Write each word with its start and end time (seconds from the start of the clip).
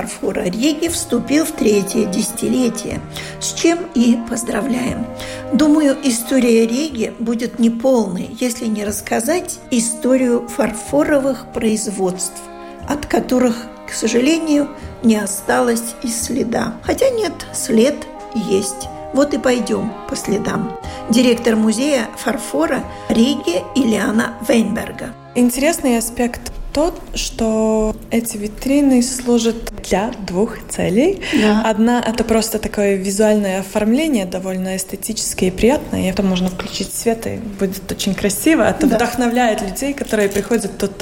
Фарфора 0.00 0.44
Риги 0.44 0.88
вступил 0.88 1.44
в 1.44 1.52
третье 1.52 2.06
десятилетие, 2.06 3.00
с 3.38 3.52
чем 3.52 3.80
и 3.94 4.16
поздравляем. 4.28 5.04
Думаю, 5.52 5.96
история 6.02 6.66
Риги 6.66 7.12
будет 7.18 7.58
неполной, 7.58 8.30
если 8.40 8.64
не 8.64 8.84
рассказать 8.84 9.58
историю 9.70 10.48
фарфоровых 10.48 11.52
производств, 11.52 12.40
от 12.88 13.04
которых, 13.04 13.66
к 13.86 13.92
сожалению, 13.92 14.68
не 15.02 15.16
осталось 15.16 15.94
и 16.02 16.08
следа. 16.08 16.74
Хотя 16.82 17.10
нет, 17.10 17.34
след 17.52 17.96
есть. 18.34 18.88
Вот 19.12 19.34
и 19.34 19.38
пойдем 19.38 19.92
по 20.08 20.16
следам. 20.16 20.78
Директор 21.10 21.56
музея 21.56 22.08
фарфора 22.16 22.84
Риги 23.10 23.62
Ильяна 23.74 24.34
Вейнберга. 24.48 25.10
Интересный 25.34 25.98
аспект 25.98 26.52
тот, 26.72 27.00
что 27.14 27.96
эти 28.10 28.36
витрины 28.36 29.02
служат 29.02 29.56
для 29.88 30.10
двух 30.26 30.58
целей. 30.68 31.20
Да. 31.40 31.62
Одна— 31.64 32.02
это 32.06 32.24
просто 32.24 32.58
такое 32.58 32.94
визуальное 32.94 33.60
оформление, 33.60 34.24
довольно 34.24 34.76
эстетическое 34.76 35.48
и 35.48 35.52
приятное. 35.52 36.02
И 36.02 36.06
это 36.06 36.22
можно 36.22 36.48
включить 36.48 36.92
свет, 36.94 37.26
и 37.26 37.36
будет 37.36 37.90
очень 37.90 38.14
красиво. 38.14 38.62
Это 38.62 38.86
да. 38.86 38.96
вдохновляет 38.96 39.62
людей, 39.62 39.94
которые 39.94 40.28
приходят 40.28 40.78
тут 40.78 40.92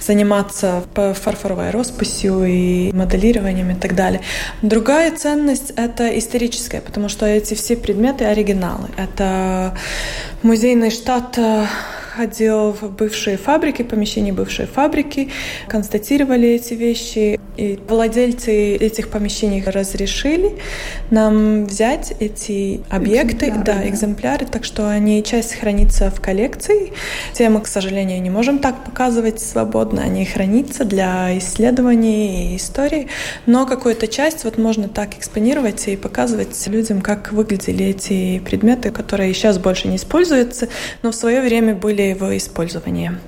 заниматься 0.00 0.84
по 0.94 1.14
фарфоровой 1.14 1.70
росписью 1.70 2.44
и 2.44 2.92
моделированием 2.92 3.70
и 3.70 3.74
так 3.74 3.94
далее. 3.94 4.20
Другая 4.62 5.10
ценность— 5.16 5.70
это 5.76 6.16
историческая, 6.18 6.80
потому 6.80 7.08
что 7.08 7.26
эти 7.26 7.54
все 7.54 7.76
предметы— 7.76 8.24
оригиналы. 8.26 8.88
Это 8.96 9.76
музейный 10.42 10.90
штат 10.90 11.38
э, 11.38 11.66
ходил 12.18 12.72
в 12.72 12.90
бывшие 12.90 13.36
фабрики, 13.36 13.82
помещения 13.82 14.32
бывшей 14.32 14.66
фабрики, 14.66 15.28
констатировали 15.68 16.48
эти 16.48 16.74
вещи. 16.74 17.38
И 17.56 17.78
владельцы 17.88 18.76
этих 18.76 19.08
помещений 19.08 19.62
разрешили 19.64 20.58
нам 21.10 21.66
взять 21.66 22.12
эти 22.20 22.80
объекты, 22.88 23.46
экземпляры, 23.46 23.64
да, 23.64 23.74
да, 23.74 23.88
экземпляры, 23.88 24.46
так 24.46 24.64
что 24.64 24.88
они 24.88 25.24
часть 25.24 25.54
хранится 25.54 26.10
в 26.10 26.20
коллекции. 26.20 26.92
Те 27.32 27.48
мы, 27.48 27.60
к 27.60 27.66
сожалению, 27.66 28.22
не 28.22 28.30
можем 28.30 28.60
так 28.60 28.84
показывать 28.84 29.40
свободно, 29.40 30.02
они 30.02 30.24
хранятся 30.24 30.84
для 30.84 31.36
исследований 31.38 32.54
и 32.54 32.56
истории, 32.56 33.08
но 33.46 33.66
какую-то 33.66 34.06
часть 34.06 34.44
вот 34.44 34.56
можно 34.56 34.88
так 34.88 35.18
экспонировать 35.18 35.88
и 35.88 35.96
показывать 35.96 36.64
людям, 36.68 37.00
как 37.00 37.32
выглядели 37.32 37.86
эти 37.86 38.38
предметы, 38.38 38.92
которые 38.92 39.34
сейчас 39.34 39.58
больше 39.58 39.88
не 39.88 39.96
используются, 39.96 40.68
но 41.02 41.10
в 41.10 41.14
свое 41.16 41.40
время 41.40 41.74
были 41.74 42.07
его 42.10 42.36
использования. 42.36 43.18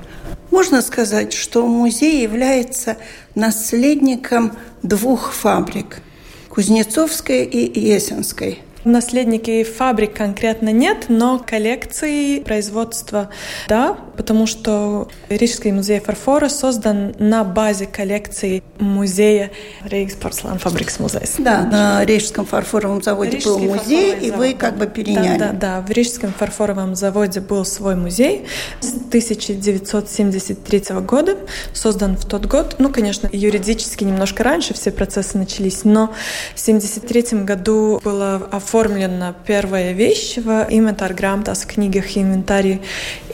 Можно 0.51 0.83
сказать, 0.83 1.33
что 1.33 1.67
музей 1.67 2.23
является 2.23 2.97
наследником 3.35 4.53
двух 4.83 5.33
фабрик– 5.33 6.03
Кузнецовской 6.49 7.45
и 7.45 7.81
Есенской– 7.81 8.59
Наследники 8.85 9.65
фабрик 9.65 10.15
конкретно 10.15 10.71
нет, 10.71 11.07
но 11.09 11.39
коллекции 11.39 12.41
производства 12.41 13.31
да, 13.69 13.97
потому 14.17 14.47
что 14.47 15.09
Рижский 15.29 15.73
музей 15.73 16.01
фарфора 16.01 16.49
создан 16.49 17.15
на 17.19 17.45
базе 17.45 17.87
коллекции 17.87 18.63
музея 18.79 19.51
Рейгс 19.85 20.15
Порцелан 20.15 20.59
Фабрикс 20.59 20.99
музей. 20.99 21.23
Да, 21.39 21.65
на 21.65 22.05
Рижском 22.05 22.47
фарфоровом 22.47 23.03
заводе 23.03 23.33
Рижский 23.33 23.51
был 23.51 23.59
музей, 23.77 24.19
и 24.19 24.31
вы 24.31 24.55
как 24.55 24.77
бы 24.77 24.87
переняли. 24.87 25.39
Да, 25.39 25.53
да, 25.53 25.53
да, 25.53 25.81
в 25.81 25.91
Рижском 25.91 26.33
фарфоровом 26.33 26.95
заводе 26.95 27.41
был 27.41 27.65
свой 27.65 27.97
музей 27.97 28.47
с 28.81 28.89
1973 28.89 30.83
года, 31.01 31.37
создан 31.73 32.17
в 32.17 32.25
тот 32.25 32.47
год. 32.47 32.77
Ну, 32.79 32.91
конечно, 32.91 33.29
юридически 33.33 34.05
немножко 34.05 34.43
раньше 34.43 34.75
все 34.75 34.91
процессы 34.91 35.39
начались, 35.39 35.85
но 35.85 36.09
в 36.55 36.63
1973 36.63 37.45
году 37.45 38.01
было 38.03 38.37
оформлено 38.51 38.70
оформлена 38.71 39.35
первая 39.47 39.93
вещь 39.93 40.37
в 40.37 40.67
инвентар-грамотах, 40.71 41.67
книгах 41.67 42.17
и 42.17 42.23
инвентаре. 42.23 42.81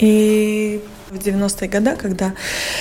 И 0.00 0.80
в 1.10 1.18
90-е 1.18 1.68
годы, 1.68 1.94
когда, 1.96 2.32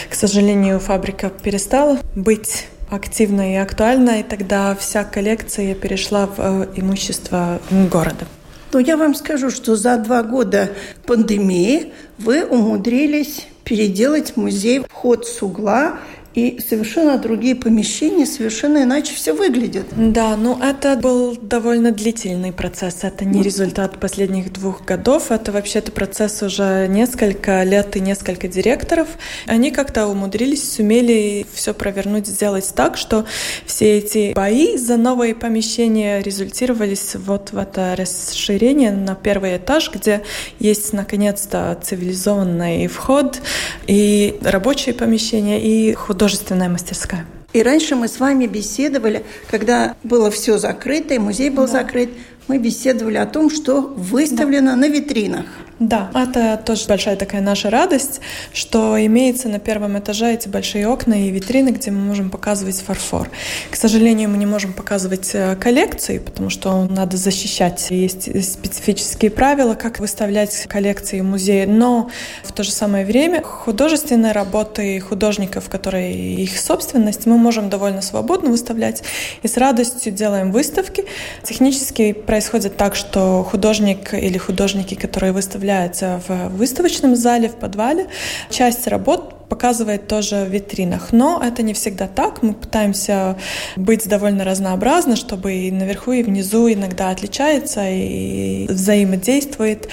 к 0.09 0.16
сожалению, 0.16 0.79
фабрика 0.79 1.29
перестала 1.29 1.99
быть 2.16 2.67
активной 2.89 3.53
и 3.53 3.57
актуальной, 3.57 4.23
тогда 4.23 4.73
вся 4.75 5.03
коллекция 5.03 5.75
перешла 5.75 6.27
в 6.27 6.35
э, 6.38 6.67
имущество 6.77 7.59
города. 7.91 8.25
Но 8.72 8.79
я 8.79 8.95
вам 8.95 9.16
скажу, 9.16 9.49
что 9.49 9.75
за 9.75 9.97
два 9.97 10.23
года 10.23 10.69
пандемии 11.05 11.91
вы 12.17 12.45
умудрились 12.45 13.47
переделать 13.66 14.37
музей 14.37 14.79
вход 14.79 15.27
с 15.27 15.41
угла 15.41 15.99
и 16.35 16.59
совершенно 16.59 17.18
другие 17.18 17.56
помещения, 17.56 18.25
совершенно 18.25 18.84
иначе 18.84 19.16
все 19.16 19.34
выглядит. 19.34 19.85
Да, 19.96 20.35
ну 20.35 20.59
это 20.62 20.97
был 20.97 21.38
довольно 21.41 21.91
длительный 21.91 22.51
процесс. 22.51 23.00
Это 23.03 23.23
не 23.23 23.41
результат 23.41 24.00
последних 24.00 24.51
двух 24.51 24.84
годов. 24.84 25.31
Это 25.31 25.53
вообще-то 25.53 25.94
процесс 25.94 26.44
уже 26.44 26.88
несколько 26.90 27.63
лет 27.63 27.96
и 27.96 28.01
несколько 28.01 28.50
директоров. 28.50 29.07
Они 29.47 29.72
как-то 29.72 30.07
умудрились, 30.07 30.73
сумели 30.75 31.46
все 31.53 31.73
провернуть, 31.73 32.28
сделать 32.28 32.69
так, 32.75 32.97
что 32.97 33.25
все 33.66 33.97
эти 33.97 34.34
бои 34.34 34.78
за 34.78 34.97
новые 34.97 35.35
помещения 35.35 36.22
результировались 36.22 37.16
вот 37.16 37.53
в 37.53 37.57
это 37.57 37.96
расширение 37.97 38.91
на 38.91 39.16
первый 39.16 39.56
этаж, 39.56 39.90
где 39.94 40.22
есть 40.59 40.91
наконец-то 40.91 41.79
цивилизованный 41.81 42.88
вход 42.88 43.41
и 43.88 44.38
рабочие 44.41 44.94
помещения, 44.94 45.62
и 45.62 45.94
художественные 45.94 46.25
художественная 46.25 46.69
мастерская. 46.69 47.25
И 47.53 47.62
раньше 47.62 47.96
мы 47.96 48.08
с 48.08 48.19
вами 48.19 48.47
беседовали, 48.47 49.24
когда 49.47 49.96
было 50.03 50.31
все 50.31 50.58
закрыто, 50.58 51.13
и 51.13 51.19
музей 51.19 51.52
был 51.52 51.68
да. 51.68 51.74
закрыт, 51.74 52.09
мы 52.47 52.58
беседовали 52.58 53.18
о 53.18 53.28
том, 53.28 53.52
что 53.52 53.81
выставлено 53.81 54.72
да. 54.72 54.75
на 54.75 54.88
витринах. 54.88 55.46
Да, 55.80 56.09
это 56.16 56.62
тоже 56.63 56.88
большая 56.88 57.18
такая 57.18 57.41
наша 57.41 57.69
радость, 57.69 58.22
что 58.53 58.96
имеется 59.06 59.50
на 59.50 59.59
первом 59.59 60.00
этаже 60.00 60.34
эти 60.34 60.47
большие 60.47 60.88
окна 60.88 61.28
и 61.28 61.30
витрины, 61.30 61.72
где 61.72 61.91
мы 61.91 62.00
можем 62.00 62.30
показывать 62.30 62.80
фарфор. 62.80 63.30
К 63.69 63.75
сожалению, 63.75 64.30
мы 64.30 64.38
не 64.38 64.46
можем 64.46 64.72
показывать 64.72 65.31
э, 65.34 65.58
коллекции, 65.58 66.19
потому 66.19 66.50
что 66.50 66.85
надо 66.85 67.18
защищать. 67.18 67.88
Есть 67.90 68.24
специфические 68.53 69.31
правила, 69.31 69.74
как 69.74 70.00
выставлять 70.00 70.66
коллекции 70.68 71.19
музея, 71.19 71.68
но 71.68 72.09
в 72.44 72.53
то 72.53 72.64
же 72.64 72.72
самое 72.72 73.06
время 73.06 73.41
художественные 73.41 74.31
работы 74.31 75.02
художников, 75.02 75.68
которые 75.68 76.35
их 76.35 76.58
собственность, 76.58 77.25
мы 77.25 77.38
можем 77.38 77.69
довольно 77.69 78.02
свободно 78.02 78.49
выставлять 78.49 79.03
и 79.44 79.49
с 79.49 79.58
радостью 79.58 80.14
делаем 80.14 80.53
выставки. 80.53 81.03
Технически 81.44 82.14
происходит 82.14 82.78
так, 82.78 82.96
что 82.96 83.44
художник 83.44 84.14
или 84.14 84.38
художники, 84.38 84.96
которые 84.96 85.34
выставляют 85.34 85.65
выставляется 85.66 86.22
в 86.28 86.50
выставочном 86.50 87.16
зале, 87.16 87.50
в 87.50 87.56
подвале. 87.56 88.08
Часть 88.50 88.88
работ 88.88 89.45
показывает 89.50 90.08
тоже 90.08 90.46
в 90.46 90.50
витринах. 90.50 91.12
Но 91.12 91.42
это 91.44 91.64
не 91.64 91.74
всегда 91.74 92.08
так. 92.08 92.42
Мы 92.44 92.53
пытаемся 92.53 93.38
быть 93.76 94.08
довольно 94.08 94.44
разнообразны, 94.44 95.16
чтобы 95.16 95.53
и 95.53 95.72
наверху, 95.72 96.12
и 96.12 96.24
внизу 96.24 96.72
иногда 96.72 97.09
отличается 97.09 97.82
и 97.88 98.66
взаимодействует, 98.68 99.88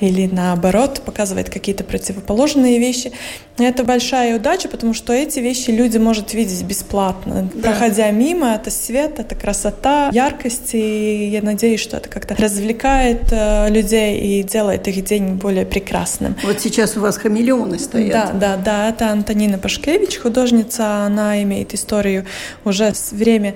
или 0.00 0.28
наоборот 0.30 1.02
показывает 1.04 1.50
какие-то 1.50 1.84
противоположные 1.84 2.78
вещи. 2.78 3.12
Это 3.58 3.84
большая 3.84 4.36
удача, 4.36 4.68
потому 4.68 4.92
что 4.92 5.12
эти 5.12 5.40
вещи 5.40 5.70
люди 5.70 5.96
могут 5.96 6.34
видеть 6.34 6.62
бесплатно. 6.62 7.48
Да. 7.54 7.70
Проходя 7.70 8.10
мимо, 8.10 8.54
это 8.54 8.70
свет, 8.70 9.18
это 9.18 9.34
красота, 9.34 10.10
яркость, 10.12 10.74
и 10.74 11.28
я 11.28 11.40
надеюсь, 11.40 11.80
что 11.80 11.96
это 11.96 12.08
как-то 12.08 12.34
развлекает 12.36 13.32
э, 13.32 13.70
людей 13.70 14.18
и 14.18 14.42
делает 14.42 14.86
их 14.88 15.04
день 15.04 15.34
более 15.34 15.64
прекрасным. 15.64 16.36
Вот 16.44 16.60
сейчас 16.60 16.96
у 16.96 17.00
вас 17.00 17.16
хамелеоны 17.16 17.78
стоят. 17.78 18.12
Да, 18.12 18.32
да, 18.32 18.56
да, 18.56 18.88
это 18.90 19.05
Антонина 19.10 19.58
Пашкевич, 19.58 20.18
художница. 20.18 21.04
Она 21.04 21.42
имеет 21.42 21.74
историю 21.74 22.26
уже 22.64 22.94
с 22.94 23.12
время 23.12 23.54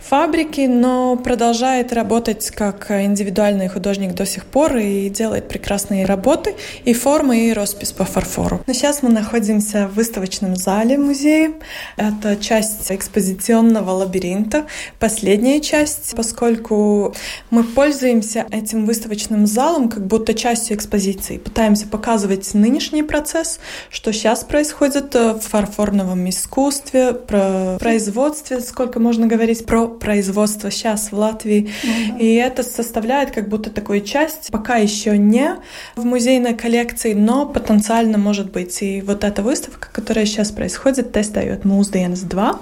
фабрики, 0.00 0.62
но 0.62 1.14
продолжает 1.16 1.92
работать 1.92 2.50
как 2.50 2.90
индивидуальный 2.90 3.68
художник 3.68 4.14
до 4.14 4.26
сих 4.26 4.44
пор 4.44 4.76
и 4.76 5.08
делает 5.08 5.48
прекрасные 5.48 6.04
работы 6.04 6.56
и 6.84 6.94
формы, 6.94 7.46
и 7.46 7.52
роспись 7.52 7.92
по 7.92 8.04
фарфору. 8.04 8.60
Но 8.66 8.72
сейчас 8.72 9.02
мы 9.02 9.10
находимся 9.10 9.86
в 9.86 9.94
выставочном 9.94 10.56
зале 10.56 10.98
музея. 10.98 11.52
Это 11.96 12.36
часть 12.36 12.90
экспозиционного 12.90 13.90
лабиринта, 13.90 14.66
последняя 14.98 15.60
часть, 15.60 16.14
поскольку 16.16 17.14
мы 17.50 17.62
пользуемся 17.62 18.46
этим 18.50 18.86
выставочным 18.86 19.46
залом 19.46 19.88
как 19.88 20.06
будто 20.06 20.34
частью 20.34 20.76
экспозиции. 20.76 21.38
Пытаемся 21.38 21.86
показывать 21.86 22.52
нынешний 22.54 23.02
процесс, 23.02 23.60
что 23.90 24.12
сейчас 24.12 24.42
происходит 24.42 24.79
в 24.80 25.40
фарфорном 25.40 26.28
искусстве, 26.28 27.12
про 27.12 27.76
производстве, 27.78 28.60
сколько 28.60 28.98
можно 28.98 29.26
говорить, 29.26 29.66
про 29.66 29.86
производства 29.86 30.70
сейчас 30.70 31.12
в 31.12 31.18
Латвии. 31.18 31.68
Mm-hmm. 31.68 32.18
И 32.18 32.34
это 32.34 32.62
составляет 32.62 33.30
как 33.30 33.48
будто 33.48 33.70
такую 33.70 34.00
часть, 34.02 34.50
пока 34.50 34.76
еще 34.76 35.18
не 35.18 35.56
в 35.96 36.04
музейной 36.04 36.54
коллекции, 36.54 37.14
но 37.14 37.46
потенциально 37.46 38.18
может 38.18 38.50
быть. 38.50 38.82
И 38.82 39.02
вот 39.02 39.24
эта 39.24 39.42
выставка, 39.42 39.88
которая 39.92 40.24
сейчас 40.24 40.50
происходит, 40.50 41.12
тестает 41.12 41.64
Mūsdienas 41.64 42.24
2. 42.24 42.58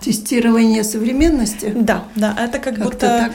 Тестирование 0.00 0.84
современности? 0.84 1.72
Да, 1.74 2.04
да, 2.14 2.36
это 2.38 2.58
как, 2.58 2.76
как 2.76 2.84
будто... 2.84 2.98
Так 2.98 3.32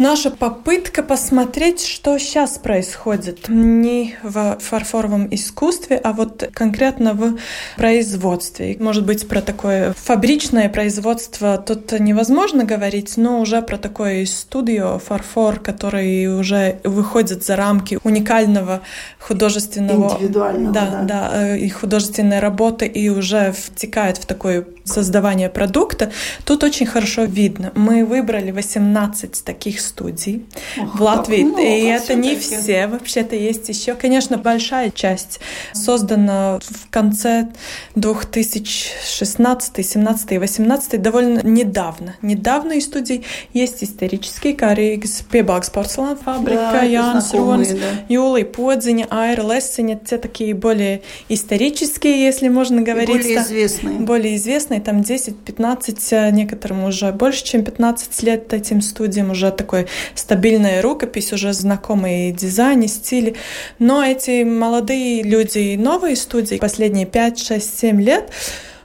наша 0.00 0.30
попытка 0.30 1.02
посмотреть, 1.02 1.84
что 1.86 2.18
сейчас 2.18 2.58
происходит. 2.58 3.48
Не 3.48 4.16
в 4.22 4.56
фарфоровом 4.58 5.28
искусстве, 5.30 6.00
а 6.02 6.12
вот 6.12 6.48
конкретно 6.52 7.12
в 7.14 7.36
производстве. 7.76 8.76
Может 8.80 9.04
быть, 9.04 9.28
про 9.28 9.42
такое 9.42 9.92
фабричное 9.92 10.68
производство 10.68 11.58
тут 11.58 11.92
невозможно 11.92 12.64
говорить, 12.64 13.16
но 13.16 13.40
уже 13.40 13.62
про 13.62 13.76
такое 13.76 14.24
студио, 14.26 14.98
фарфор, 14.98 15.60
который 15.60 16.26
уже 16.26 16.80
выходит 16.82 17.44
за 17.44 17.56
рамки 17.56 17.98
уникального 18.02 18.80
художественного... 19.18 20.14
Индивидуального, 20.14 20.72
да. 20.72 20.86
Да, 20.90 21.02
да, 21.02 21.30
э, 21.32 21.58
и 21.58 21.68
художественной 21.68 22.40
работы, 22.40 22.86
и 22.86 23.10
уже 23.10 23.52
втекает 23.52 24.16
в 24.16 24.24
такое 24.24 24.64
создавание 24.90 25.48
продукта. 25.48 26.12
Тут 26.44 26.64
очень 26.64 26.86
хорошо 26.86 27.24
видно. 27.24 27.72
Мы 27.74 28.04
выбрали 28.04 28.50
18 28.50 29.44
таких 29.44 29.80
студий 29.80 30.46
Ох, 30.78 30.98
в 30.98 31.02
Латвии. 31.02 31.42
Много, 31.42 31.62
и 31.62 31.84
это 31.84 32.14
не 32.14 32.36
все. 32.36 32.86
Вообще-то 32.86 33.36
есть 33.36 33.68
еще, 33.68 33.94
конечно, 33.94 34.38
большая 34.38 34.90
часть 34.90 35.40
создана 35.72 36.58
в 36.62 36.90
конце 36.90 37.48
2016, 37.94 39.86
17 39.86 40.32
и 40.32 40.38
18 40.38 41.02
довольно 41.02 41.40
недавно. 41.42 42.16
Недавно 42.22 42.72
из 42.72 42.86
студий 42.86 43.24
есть 43.52 43.84
исторические, 43.84 44.54
Rīgas 44.54 45.24
piebāgs 45.30 45.72
porcelāna 45.72 46.16
фабрика, 46.16 46.70
да, 46.72 46.84
Jānis 46.84 47.32
Ronis, 47.32 47.74
да. 47.74 48.04
Юлия 48.08 48.44
Подзиня, 48.44 49.06
Айра 49.10 49.42
Лессиня. 49.42 49.96
Те 49.98 50.18
такие 50.18 50.54
более 50.54 51.02
исторические, 51.28 52.24
если 52.24 52.48
можно 52.48 52.82
говорить. 52.82 53.08
Более 53.08 53.42
известные. 53.42 53.98
Более 53.98 54.36
известные, 54.36 54.79
там 54.80 55.00
10-15, 55.00 56.30
некоторым 56.32 56.84
уже 56.84 57.12
больше, 57.12 57.44
чем 57.44 57.64
15 57.64 58.22
лет 58.22 58.52
этим 58.52 58.80
студиям, 58.80 59.30
уже 59.30 59.50
такой 59.50 59.86
стабильная 60.14 60.82
рукопись, 60.82 61.32
уже 61.32 61.52
знакомые 61.52 62.32
дизайны, 62.32 62.88
стили. 62.88 63.36
Но 63.78 64.04
эти 64.04 64.44
молодые 64.44 65.22
люди, 65.22 65.76
новые 65.76 66.16
студии, 66.16 66.56
последние 66.56 67.06
5, 67.06 67.38
6, 67.38 67.78
7 67.78 68.02
лет, 68.02 68.30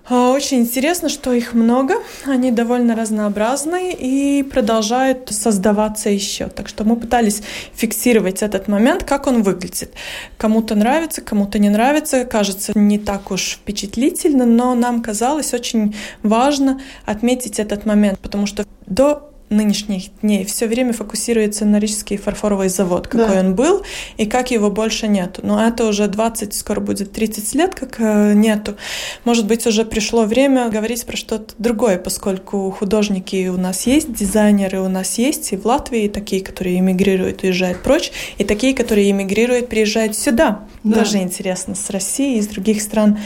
очень 0.10 0.60
интересно, 0.60 1.10
что 1.10 1.34
их 1.34 1.54
много, 1.54 1.96
они 2.25 2.52
довольно 2.52 2.96
разнообразные 2.96 3.94
и 3.94 4.44
продолжают 4.44 5.30
создаваться 5.31 6.10
еще. 6.10 6.48
Так 6.48 6.68
что 6.68 6.84
мы 6.84 6.96
пытались 6.96 7.42
фиксировать 7.74 8.44
этот 8.44 8.68
момент, 8.68 9.04
как 9.04 9.25
он 9.25 9.42
выглядит. 9.42 9.94
Кому-то 10.38 10.75
нравится, 10.75 11.22
кому-то 11.22 11.57
не 11.57 11.69
нравится, 11.69 12.24
кажется 12.25 12.72
не 12.75 13.00
так 13.00 13.31
уж 13.31 13.54
впечатлительно, 13.54 14.46
но 14.46 14.75
нам 14.75 15.02
казалось 15.02 15.54
очень 15.54 15.96
важно 16.22 16.80
отметить 17.06 17.60
этот 17.60 17.86
момент, 17.86 18.19
потому 18.19 18.46
что 18.46 18.66
до 18.86 19.31
нынешних 19.56 20.19
дней 20.22 20.46
все 20.46 20.68
время 20.68 20.94
фокусируется 20.94 21.66
на 21.66 21.80
Рижский 21.80 22.18
фарфоровый 22.18 22.69
завод, 22.69 23.07
какой 23.07 23.36
да. 23.36 23.40
он 23.40 23.56
был, 23.56 23.84
и 24.18 24.25
как 24.25 24.52
его 24.52 24.69
больше 24.69 25.07
нету. 25.07 25.42
Но 25.44 25.66
это 25.66 25.86
уже 25.86 26.07
20, 26.07 26.54
скоро 26.54 26.80
будет 26.80 27.12
30 27.12 27.56
лет, 27.56 27.75
как 27.75 27.96
э, 28.00 28.34
нету. 28.34 28.75
Может 29.24 29.48
быть, 29.48 29.66
уже 29.66 29.86
пришло 29.86 30.25
время 30.25 30.69
говорить 30.69 31.06
про 31.06 31.18
что-то 31.18 31.54
другое, 31.57 31.98
поскольку 31.98 32.72
художники 32.72 33.48
у 33.48 33.57
нас 33.57 33.88
есть, 33.88 34.13
дизайнеры 34.13 34.81
у 34.81 34.90
нас 34.90 35.18
есть, 35.18 35.54
и 35.54 35.57
в 35.57 35.66
Латвии 35.66 36.07
такие, 36.07 36.44
которые 36.44 36.80
эмигрируют, 36.80 37.44
уезжают 37.44 37.81
прочь, 37.81 38.12
и 38.38 38.44
такие, 38.44 38.75
которые 38.75 39.12
эмигрируют, 39.12 39.69
приезжают 39.69 40.18
сюда. 40.18 40.66
Да. 40.84 41.00
Даже 41.00 41.18
интересно, 41.18 41.75
с 41.75 41.90
России, 41.90 42.38
из 42.38 42.48
других 42.48 42.81
стран. 42.81 43.19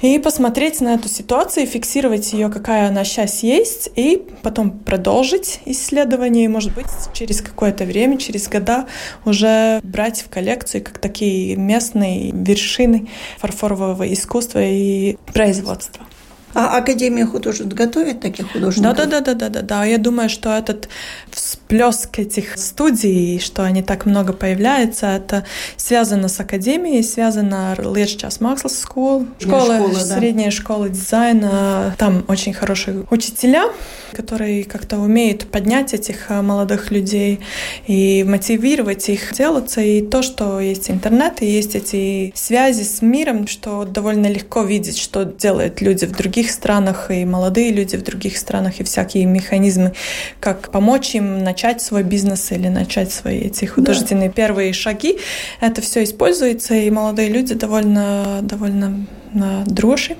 И 0.00 0.18
посмотреть 0.18 0.80
на 0.80 0.94
эту 0.94 1.08
ситуацию, 1.08 1.66
фиксировать 1.66 2.32
ее, 2.32 2.48
какая 2.48 2.88
она 2.88 3.04
сейчас 3.04 3.42
есть, 3.42 3.90
и 3.96 4.22
потом 4.42 4.70
продолжить 4.70 5.60
продолжать 5.64 5.68
исследования 5.68 6.44
и, 6.44 6.48
может 6.48 6.74
быть, 6.74 6.86
через 7.12 7.40
какое-то 7.40 7.84
время, 7.84 8.18
через 8.18 8.48
года 8.48 8.86
уже 9.24 9.80
брать 9.82 10.22
в 10.22 10.28
коллекции 10.28 10.80
как 10.80 10.98
такие 10.98 11.56
местные 11.56 12.30
вершины 12.32 13.08
фарфорового 13.38 14.12
искусства 14.12 14.60
и 14.62 15.16
производства. 15.32 16.04
А 16.54 16.78
Академия 16.78 17.26
художеств 17.26 17.74
готовит 17.74 18.20
таких 18.20 18.52
художников? 18.52 18.96
Да, 18.96 19.06
да, 19.06 19.20
да, 19.20 19.34
да, 19.34 19.48
да, 19.48 19.62
да. 19.62 19.84
Я 19.84 19.98
думаю, 19.98 20.28
что 20.28 20.50
этот 20.50 20.88
всплеск 21.30 22.18
этих 22.18 22.56
студий, 22.56 23.40
что 23.40 23.64
они 23.64 23.82
так 23.82 24.06
много 24.06 24.32
появляются, 24.32 25.06
это 25.06 25.44
связано 25.76 26.28
с 26.28 26.38
Академией, 26.38 27.02
связано 27.02 27.76
Леччас 27.78 28.40
Макслс 28.40 28.84
School, 28.84 29.26
школа, 29.40 29.76
школа 29.76 29.94
да. 29.94 30.16
средняя 30.18 30.50
школа 30.50 30.88
дизайна. 30.88 31.94
Там 31.98 32.24
очень 32.28 32.52
хорошие 32.52 33.04
учителя, 33.10 33.64
которые 34.12 34.64
как-то 34.64 34.98
умеют 34.98 35.46
поднять 35.46 35.92
этих 35.94 36.30
а, 36.30 36.42
молодых 36.42 36.90
людей 36.90 37.40
и 37.86 38.24
мотивировать 38.24 39.08
их 39.08 39.34
делаться. 39.34 39.80
И 39.80 40.02
то, 40.02 40.22
что 40.22 40.60
есть 40.60 40.90
интернет, 40.90 41.42
и 41.42 41.46
есть 41.46 41.74
эти 41.74 42.32
связи 42.36 42.84
с 42.84 43.02
миром, 43.02 43.46
что 43.46 43.84
довольно 43.84 44.28
легко 44.28 44.62
видеть, 44.62 44.98
что 44.98 45.24
делают 45.24 45.80
люди 45.80 46.04
в 46.04 46.12
других 46.12 46.43
других 46.44 46.50
странах, 46.50 47.10
и 47.10 47.24
молодые 47.24 47.72
люди 47.72 47.96
в 47.96 48.02
других 48.02 48.36
странах, 48.36 48.80
и 48.80 48.84
всякие 48.84 49.24
механизмы, 49.24 49.92
как 50.40 50.70
помочь 50.70 51.14
им 51.14 51.42
начать 51.42 51.80
свой 51.80 52.02
бизнес 52.02 52.52
или 52.52 52.68
начать 52.68 53.12
свои 53.12 53.40
эти 53.40 53.64
художественные 53.64 54.28
да. 54.28 54.34
первые 54.34 54.72
шаги. 54.72 55.18
Это 55.60 55.80
все 55.80 56.02
используется, 56.04 56.74
и 56.74 56.90
молодые 56.90 57.30
люди 57.30 57.54
довольно, 57.54 58.40
довольно 58.42 59.06
дрожи 59.66 60.16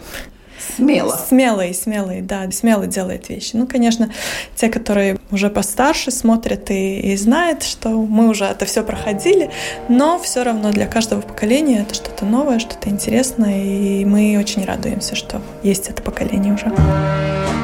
Смело. 0.77 1.19
Смелые, 1.29 1.75
смелые, 1.75 2.23
да, 2.23 2.51
смело 2.51 2.87
делают 2.87 3.29
вещи. 3.29 3.51
Ну, 3.55 3.67
конечно, 3.67 4.11
те, 4.57 4.69
которые 4.69 5.19
уже 5.31 5.51
постарше 5.51 6.11
смотрят 6.11 6.71
и, 6.71 7.01
и 7.01 7.17
знают, 7.17 7.63
что 7.63 7.91
мы 7.91 8.29
уже 8.29 8.45
это 8.45 8.65
все 8.65 8.83
проходили, 8.83 9.51
но 9.89 10.19
все 10.19 10.43
равно 10.43 10.71
для 10.71 10.87
каждого 10.87 11.21
поколения 11.21 11.81
это 11.81 11.95
что-то 11.95 12.25
новое, 12.25 12.59
что-то 12.59 12.89
интересное, 12.89 13.63
и 13.63 14.05
мы 14.05 14.37
очень 14.39 14.65
радуемся, 14.65 15.15
что 15.15 15.41
есть 15.63 15.89
это 15.89 16.03
поколение 16.03 16.55
уже. 16.55 17.64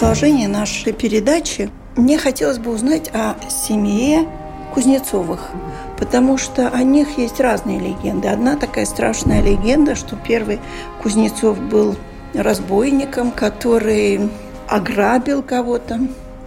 Продолжение 0.00 0.48
нашей 0.48 0.94
передачи 0.94 1.68
мне 1.94 2.16
хотелось 2.16 2.56
бы 2.56 2.72
узнать 2.72 3.10
о 3.12 3.34
семье 3.50 4.26
Кузнецовых, 4.72 5.50
потому 5.98 6.38
что 6.38 6.68
о 6.68 6.82
них 6.82 7.18
есть 7.18 7.38
разные 7.38 7.78
легенды. 7.78 8.28
Одна 8.28 8.56
такая 8.56 8.86
страшная 8.86 9.42
легенда, 9.42 9.94
что 9.94 10.16
первый 10.16 10.58
Кузнецов 11.02 11.60
был 11.60 11.96
разбойником, 12.32 13.30
который 13.30 14.30
ограбил 14.66 15.42
кого-то, 15.42 16.00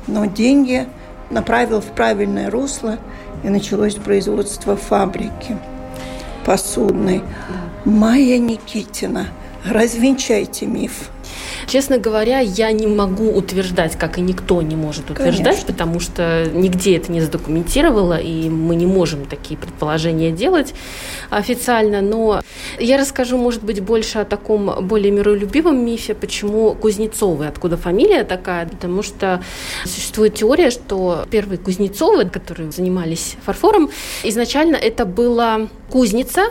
но 0.08 0.26
деньги 0.26 0.88
направил 1.30 1.80
в 1.80 1.92
правильное 1.92 2.50
русло, 2.50 2.98
и 3.44 3.50
началось 3.50 3.94
производство 3.94 4.76
фабрики 4.76 5.60
посудной. 6.44 7.22
Майя 7.86 8.40
Никитина, 8.40 9.28
развенчайте 9.64 10.66
миф. 10.66 11.12
Честно 11.68 11.98
говоря, 11.98 12.40
я 12.40 12.72
не 12.72 12.88
могу 12.88 13.32
утверждать, 13.32 13.98
как 13.98 14.18
и 14.18 14.22
никто 14.22 14.62
не 14.62 14.76
может 14.76 15.10
утверждать, 15.10 15.56
Конечно. 15.56 15.74
потому 15.74 16.00
что 16.00 16.50
нигде 16.54 16.98
это 16.98 17.12
не 17.12 17.22
задокументировало, 17.22 18.18
и 18.18 18.50
мы 18.50 18.76
не 18.76 18.86
можем 18.86 19.26
такие 19.26 19.58
предположения 19.58 20.32
делать 20.32 20.74
официально. 21.30 22.02
Но 22.02 22.42
я 22.80 22.98
расскажу, 22.98 23.38
может 23.38 23.64
быть, 23.64 23.82
больше 23.82 24.20
о 24.20 24.26
таком 24.26 24.88
более 24.88 25.12
миролюбивом 25.12 25.84
мифе, 25.86 26.14
почему 26.14 26.74
Кузнецовы, 26.76 27.48
откуда 27.48 27.78
фамилия 27.78 28.24
такая, 28.24 28.68
потому 28.68 29.04
что 29.04 29.42
существует 29.86 30.36
теория, 30.36 30.70
что 30.70 31.26
первые 31.30 31.58
Кузнецовы, 31.58 32.26
которые 32.26 32.72
занимались 32.72 33.36
фарфором, 33.46 33.90
изначально 34.24 34.76
это 34.76 35.06
была 35.06 35.68
кузница, 35.90 36.44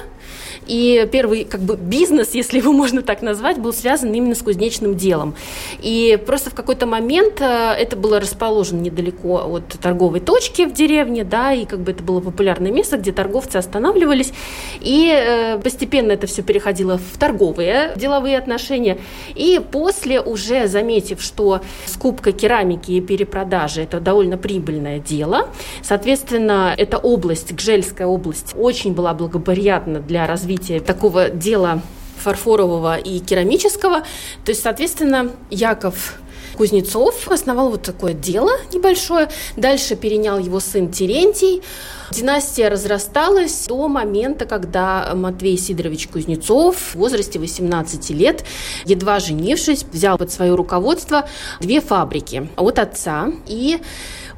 и 0.66 1.08
первый 1.10 1.44
как 1.44 1.60
бы 1.60 1.76
бизнес, 1.76 2.30
если 2.34 2.58
его 2.58 2.72
можно 2.72 3.02
так 3.02 3.22
назвать, 3.22 3.58
был 3.58 3.72
связан 3.72 4.12
именно 4.12 4.34
с 4.34 4.42
кузнечным 4.42 4.96
делом. 4.96 5.34
И 5.80 6.18
просто 6.26 6.50
в 6.50 6.54
какой-то 6.54 6.86
момент 6.86 7.40
э, 7.40 7.74
это 7.78 7.96
было 7.96 8.20
расположено 8.20 8.80
недалеко 8.80 9.38
от 9.38 9.68
торговой 9.80 10.20
точки 10.20 10.66
в 10.66 10.72
деревне, 10.72 11.24
да, 11.24 11.52
и 11.52 11.64
как 11.64 11.80
бы 11.80 11.92
это 11.92 12.02
было 12.02 12.20
популярное 12.20 12.70
место, 12.70 12.96
где 12.96 13.12
торговцы 13.12 13.56
останавливались. 13.56 14.32
И 14.80 15.10
э, 15.12 15.58
постепенно 15.58 16.12
это 16.12 16.26
все 16.26 16.42
переходило 16.42 16.98
в 16.98 17.18
торговые 17.18 17.92
деловые 17.96 18.38
отношения. 18.38 18.98
И 19.34 19.60
после 19.70 20.20
уже 20.20 20.66
заметив, 20.68 21.20
что 21.22 21.60
скупка 21.86 22.32
керамики 22.32 22.92
и 22.92 23.00
перепродажа– 23.00 23.80
это 23.82 24.00
довольно 24.00 24.38
прибыльное 24.38 24.98
дело, 24.98 25.48
соответственно, 25.82 26.74
эта 26.76 26.98
область, 26.98 27.52
Гжельская 27.52 28.06
область, 28.06 28.54
очень 28.56 28.94
была 28.94 29.14
благоприятна 29.14 30.00
для 30.00 30.26
развития 30.26 30.51
развития 30.52 30.80
такого 30.80 31.30
дела 31.30 31.80
фарфорового 32.18 32.96
и 32.96 33.20
керамического. 33.20 34.00
То 34.44 34.50
есть, 34.50 34.62
соответственно, 34.62 35.30
Яков 35.50 36.18
Кузнецов 36.56 37.28
основал 37.28 37.70
вот 37.70 37.82
такое 37.82 38.12
дело 38.12 38.50
небольшое. 38.72 39.30
Дальше 39.56 39.96
перенял 39.96 40.38
его 40.38 40.60
сын 40.60 40.92
Терентий. 40.92 41.62
Династия 42.10 42.68
разрасталась 42.68 43.66
до 43.66 43.88
момента, 43.88 44.44
когда 44.44 45.12
Матвей 45.14 45.56
Сидорович 45.56 46.08
Кузнецов 46.08 46.76
в 46.76 46.94
возрасте 46.96 47.38
18 47.38 48.10
лет, 48.10 48.44
едва 48.84 49.18
женившись, 49.18 49.86
взял 49.90 50.18
под 50.18 50.30
свое 50.30 50.54
руководство 50.54 51.26
две 51.60 51.80
фабрики 51.80 52.50
от 52.56 52.78
отца 52.78 53.32
и 53.46 53.80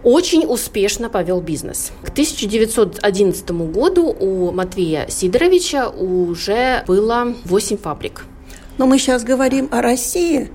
очень 0.05 0.45
успешно 0.47 1.09
повел 1.09 1.41
бизнес. 1.41 1.91
К 2.03 2.11
1911 2.11 3.51
году 3.51 4.15
у 4.19 4.53
Матвея 4.53 5.07
Сидоровича 5.09 5.89
уже 5.89 6.85
было 6.87 7.35
8 7.45 7.77
фабрик. 7.79 8.27
Но 8.79 8.87
мы 8.87 8.99
сейчас 8.99 9.25
говорим 9.25 9.69
о 9.71 9.83
России. 9.83 10.51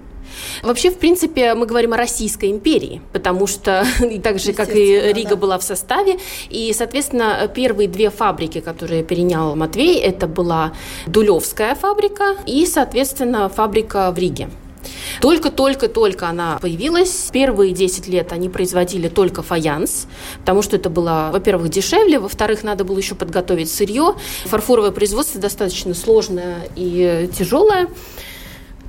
Вообще, 0.62 0.92
в 0.92 0.98
принципе, 0.98 1.54
мы 1.54 1.66
говорим 1.66 1.94
о 1.94 1.98
Российской 1.98 2.52
империи, 2.52 3.02
потому 3.14 3.48
что 3.48 3.86
так 4.24 4.40
же, 4.40 4.54
как 4.54 4.74
и 4.76 5.12
Рига 5.14 5.32
да. 5.32 5.36
была 5.36 5.58
в 5.58 5.64
составе, 5.64 6.18
и, 6.50 6.72
соответственно, 6.74 7.50
первые 7.54 7.88
две 7.88 8.10
фабрики, 8.10 8.60
которые 8.60 9.04
перенял 9.04 9.56
Матвей, 9.56 10.00
это 10.00 10.28
была 10.28 10.74
Дулевская 11.08 11.76
фабрика 11.76 12.36
и, 12.46 12.66
соответственно, 12.66 13.50
фабрика 13.50 14.12
в 14.12 14.18
Риге. 14.18 14.50
Только-только-только 15.22 16.28
она 16.28 16.58
появилась. 16.62 17.30
Первые 17.32 17.74
10 17.74 18.08
лет 18.08 18.32
они 18.32 18.50
производили 18.50 19.08
только 19.08 19.42
фаянс, 19.42 20.08
потому 20.40 20.62
что 20.62 20.76
это 20.76 20.90
было, 20.90 21.30
во-первых, 21.32 21.70
дешевле, 21.70 22.20
во-вторых, 22.20 22.64
надо 22.64 22.84
было 22.84 22.98
еще 22.98 23.16
подготовить 23.16 23.72
сырье. 23.72 24.16
Фарфоровое 24.46 24.92
производство 24.92 25.40
достаточно 25.40 25.94
сложное 25.94 26.70
и 26.76 27.30
тяжелое 27.38 27.88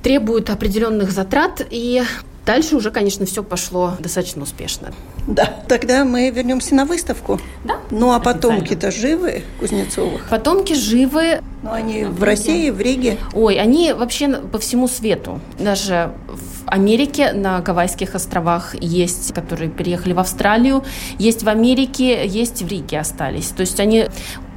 требует 0.03 0.49
определенных 0.49 1.11
затрат, 1.11 1.65
и 1.69 2.01
дальше 2.45 2.75
уже, 2.75 2.91
конечно, 2.91 3.25
все 3.25 3.43
пошло 3.43 3.93
достаточно 3.99 4.43
успешно. 4.43 4.93
Да, 5.27 5.45
тогда 5.67 6.03
мы 6.03 6.29
вернемся 6.31 6.73
на 6.75 6.85
выставку. 6.85 7.39
Да. 7.63 7.77
Ну 7.91 8.11
а 8.11 8.19
потомки-то 8.19 8.91
живы 8.91 9.43
Кузнецовых? 9.59 10.27
Потомки 10.29 10.73
живы. 10.73 11.41
Ну 11.61 11.71
они 11.71 12.05
в 12.05 12.23
России, 12.23 12.69
в 12.71 12.81
Риге? 12.81 13.17
Ой, 13.33 13.59
они 13.59 13.93
вообще 13.93 14.29
по 14.37 14.57
всему 14.57 14.87
свету. 14.87 15.39
Даже 15.59 16.13
в 16.27 16.67
Америке 16.67 17.33
на 17.33 17.59
Гавайских 17.59 18.15
островах 18.15 18.75
есть, 18.81 19.33
которые 19.33 19.69
переехали 19.69 20.13
в 20.13 20.19
Австралию, 20.19 20.83
есть 21.19 21.43
в 21.43 21.49
Америке, 21.49 22.25
есть 22.25 22.63
в 22.63 22.67
Риге 22.67 22.99
остались. 22.99 23.49
То 23.49 23.61
есть 23.61 23.79
они 23.79 24.07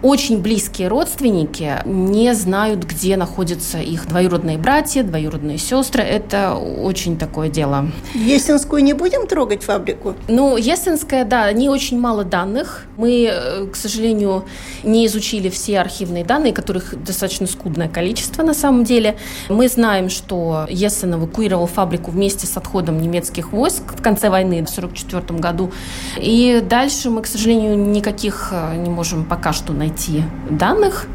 очень 0.04 0.42
близкие 0.42 0.88
родственники 0.88 1.78
не 1.86 2.34
знают, 2.34 2.84
где 2.84 3.16
находятся 3.16 3.78
их 3.78 4.06
двоюродные 4.06 4.58
братья, 4.58 5.02
двоюродные 5.02 5.56
сестры. 5.56 6.02
Это 6.02 6.54
очень 6.56 7.16
такое 7.16 7.48
дело. 7.48 7.86
Есенскую 8.12 8.84
не 8.84 8.92
будем 8.92 9.26
трогать 9.26 9.62
фабрику? 9.62 10.14
Ну, 10.28 10.58
Есенская, 10.58 11.24
да, 11.24 11.50
не 11.52 11.70
очень 11.70 11.98
мало 11.98 12.22
данных. 12.22 12.84
Мы, 12.98 13.30
э, 13.32 13.66
к 13.66 13.76
сожалению, 13.76 14.44
не 14.82 15.06
изучили 15.06 15.48
все 15.48 15.80
архивные 15.80 16.22
данные, 16.22 16.52
которых 16.52 17.02
достаточно 17.02 17.46
скудное 17.46 17.88
количество 17.88 18.42
на 18.42 18.52
самом 18.52 18.84
деле. 18.84 19.16
Мы 19.48 19.68
знаем, 19.68 20.10
что 20.10 20.66
Ессен 20.68 21.14
эвакуировал 21.14 21.66
фабрику 21.66 22.10
вместе 22.10 22.46
с 22.46 22.54
отходом 22.58 23.00
немецких 23.00 23.52
войск 23.52 23.94
в 23.96 24.02
конце 24.02 24.28
войны 24.28 24.56
в 24.66 24.68
1944 24.68 25.40
году. 25.40 25.72
И 26.18 26.62
дальше 26.68 27.08
мы, 27.08 27.22
к 27.22 27.26
сожалению, 27.26 27.78
никаких 27.78 28.50
э, 28.52 28.76
не 28.76 28.90
можем 28.90 29.24
пока 29.24 29.54
что 29.54 29.72
найти 29.72 29.93
найти 29.94 30.22
данных. 30.50 31.06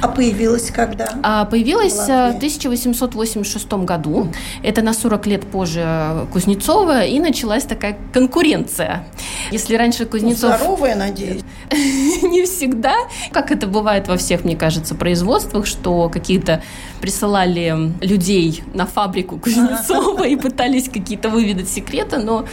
А 0.00 0.08
появилась 0.08 0.70
когда? 0.72 1.08
А 1.22 1.44
появилась 1.44 1.94
в 1.94 2.36
1886 2.36 3.72
году. 3.84 4.32
Это 4.64 4.82
на 4.82 4.94
40 4.94 5.26
лет 5.26 5.46
позже 5.46 6.26
Кузнецова, 6.32 7.04
и 7.04 7.20
началась 7.20 7.62
такая 7.64 7.96
конкуренция. 8.12 9.06
Если 9.52 9.76
раньше 9.76 10.06
Кузнецов... 10.06 10.50
Ну, 10.50 10.56
здоровая, 10.56 10.96
надеюсь. 10.96 11.42
Не 11.70 12.42
всегда. 12.44 12.94
Как 13.30 13.52
это 13.52 13.68
бывает 13.68 14.08
во 14.08 14.16
всех, 14.16 14.44
мне 14.44 14.56
кажется, 14.56 14.96
производствах, 14.96 15.66
что 15.66 16.08
какие-то 16.08 16.62
присылали 17.00 17.92
людей 18.00 18.64
на 18.74 18.86
фабрику 18.86 19.38
Кузнецова 19.38 20.26
и 20.26 20.34
пытались 20.34 20.88
какие-то 20.88 21.28
выведать 21.28 21.68
секреты, 21.68 22.18
но 22.18 22.44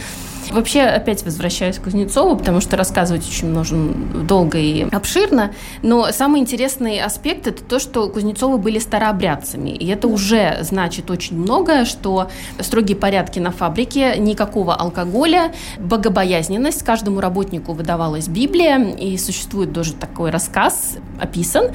Вообще, 0.50 0.82
опять 0.82 1.24
возвращаюсь 1.24 1.78
к 1.78 1.84
Кузнецову, 1.84 2.36
потому 2.36 2.60
что 2.60 2.76
рассказывать 2.76 3.26
очень 3.26 3.48
нужно 3.48 3.92
долго 4.24 4.58
и 4.58 4.82
обширно. 4.90 5.52
Но 5.82 6.10
самый 6.10 6.40
интересный 6.40 7.00
аспект– 7.00 7.46
это 7.46 7.62
то, 7.62 7.78
что 7.78 8.08
Кузнецовы 8.08 8.58
были 8.58 8.80
старообрядцами. 8.80 9.70
И 9.70 9.86
это 9.86 10.08
уже 10.08 10.58
значит 10.62 11.10
очень 11.10 11.38
многое, 11.38 11.84
что 11.84 12.30
строгие 12.58 12.96
порядки 12.96 13.38
на 13.38 13.52
фабрике, 13.52 14.16
никакого 14.18 14.74
алкоголя, 14.74 15.52
богобоязненность. 15.78 16.82
Каждому 16.82 17.20
работнику 17.20 17.72
выдавалась 17.72 18.26
Библия, 18.26 18.78
и 18.78 19.16
существует 19.18 19.72
даже 19.72 19.92
такой 19.92 20.30
рассказ, 20.30 20.96
описан, 21.20 21.66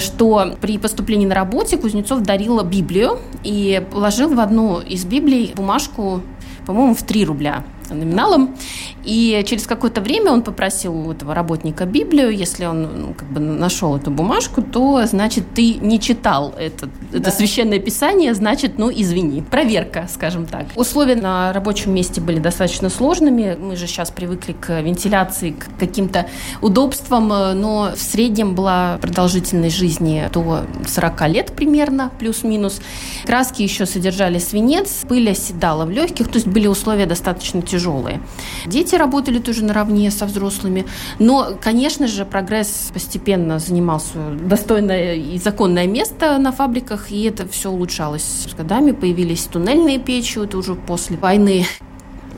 что 0.00 0.56
при 0.60 0.78
поступлении 0.78 1.26
на 1.26 1.36
работе 1.36 1.76
Кузнецов 1.76 2.22
дарил 2.22 2.62
Библию 2.64 3.18
и 3.44 3.82
положил 3.92 4.34
в 4.34 4.40
одну 4.40 4.80
из 4.80 5.04
Библий 5.04 5.52
бумажку, 5.54 6.22
по-моему, 6.66 6.94
в 6.94 7.02
3 7.02 7.24
рубля 7.26 7.64
номиналом. 7.94 8.56
И 9.04 9.42
через 9.46 9.66
какое-то 9.66 10.00
время 10.00 10.32
он 10.32 10.42
попросил 10.42 10.94
у 10.94 11.12
этого 11.12 11.34
работника 11.34 11.84
Библию. 11.84 12.30
Если 12.30 12.64
он 12.64 12.82
ну, 12.82 13.14
как 13.14 13.28
бы 13.30 13.40
нашел 13.40 13.96
эту 13.96 14.10
бумажку, 14.10 14.62
то 14.62 15.04
значит 15.06 15.44
ты 15.54 15.74
не 15.74 16.00
читал 16.00 16.54
это, 16.58 16.88
да. 17.12 17.18
это 17.18 17.30
священное 17.30 17.78
писание, 17.78 18.34
значит, 18.34 18.78
ну 18.78 18.90
извини. 18.90 19.42
Проверка, 19.42 20.08
скажем 20.12 20.46
так. 20.46 20.66
Условия 20.76 21.16
на 21.16 21.52
рабочем 21.52 21.92
месте 21.94 22.20
были 22.20 22.38
достаточно 22.38 22.88
сложными. 22.88 23.56
Мы 23.60 23.76
же 23.76 23.86
сейчас 23.86 24.10
привыкли 24.10 24.52
к 24.52 24.80
вентиляции, 24.80 25.50
к 25.50 25.78
каким-то 25.78 26.26
удобствам, 26.62 27.28
но 27.28 27.92
в 27.94 28.00
среднем 28.00 28.54
была 28.54 28.98
продолжительность 29.00 29.76
жизни 29.76 30.28
до 30.32 30.64
40 30.86 31.28
лет 31.28 31.52
примерно, 31.54 32.10
плюс-минус. 32.18 32.80
Краски 33.24 33.62
еще 33.62 33.86
содержали 33.86 34.38
свинец, 34.38 35.04
пыль 35.08 35.30
оседала 35.30 35.84
в 35.84 35.90
легких, 35.90 36.28
то 36.28 36.34
есть 36.34 36.46
были 36.46 36.66
условия 36.66 37.06
достаточно 37.06 37.62
тяжелые 37.62 37.83
тяжелые. 37.84 38.20
Дети 38.66 38.94
работали 38.94 39.38
тоже 39.38 39.64
наравне 39.64 40.10
со 40.10 40.26
взрослыми, 40.26 40.86
но, 41.18 41.56
конечно 41.60 42.06
же, 42.06 42.24
прогресс 42.24 42.90
постепенно 42.92 43.58
занимал 43.58 44.00
свое 44.00 44.36
достойное 44.36 45.14
и 45.14 45.38
законное 45.38 45.86
место 45.86 46.38
на 46.38 46.52
фабриках, 46.52 47.10
и 47.10 47.24
это 47.24 47.46
все 47.46 47.70
улучшалось. 47.70 48.46
С 48.50 48.54
годами 48.54 48.92
появились 48.92 49.44
туннельные 49.44 49.98
печи, 49.98 50.38
это 50.38 50.58
уже 50.58 50.74
после 50.74 51.16
войны. 51.16 51.66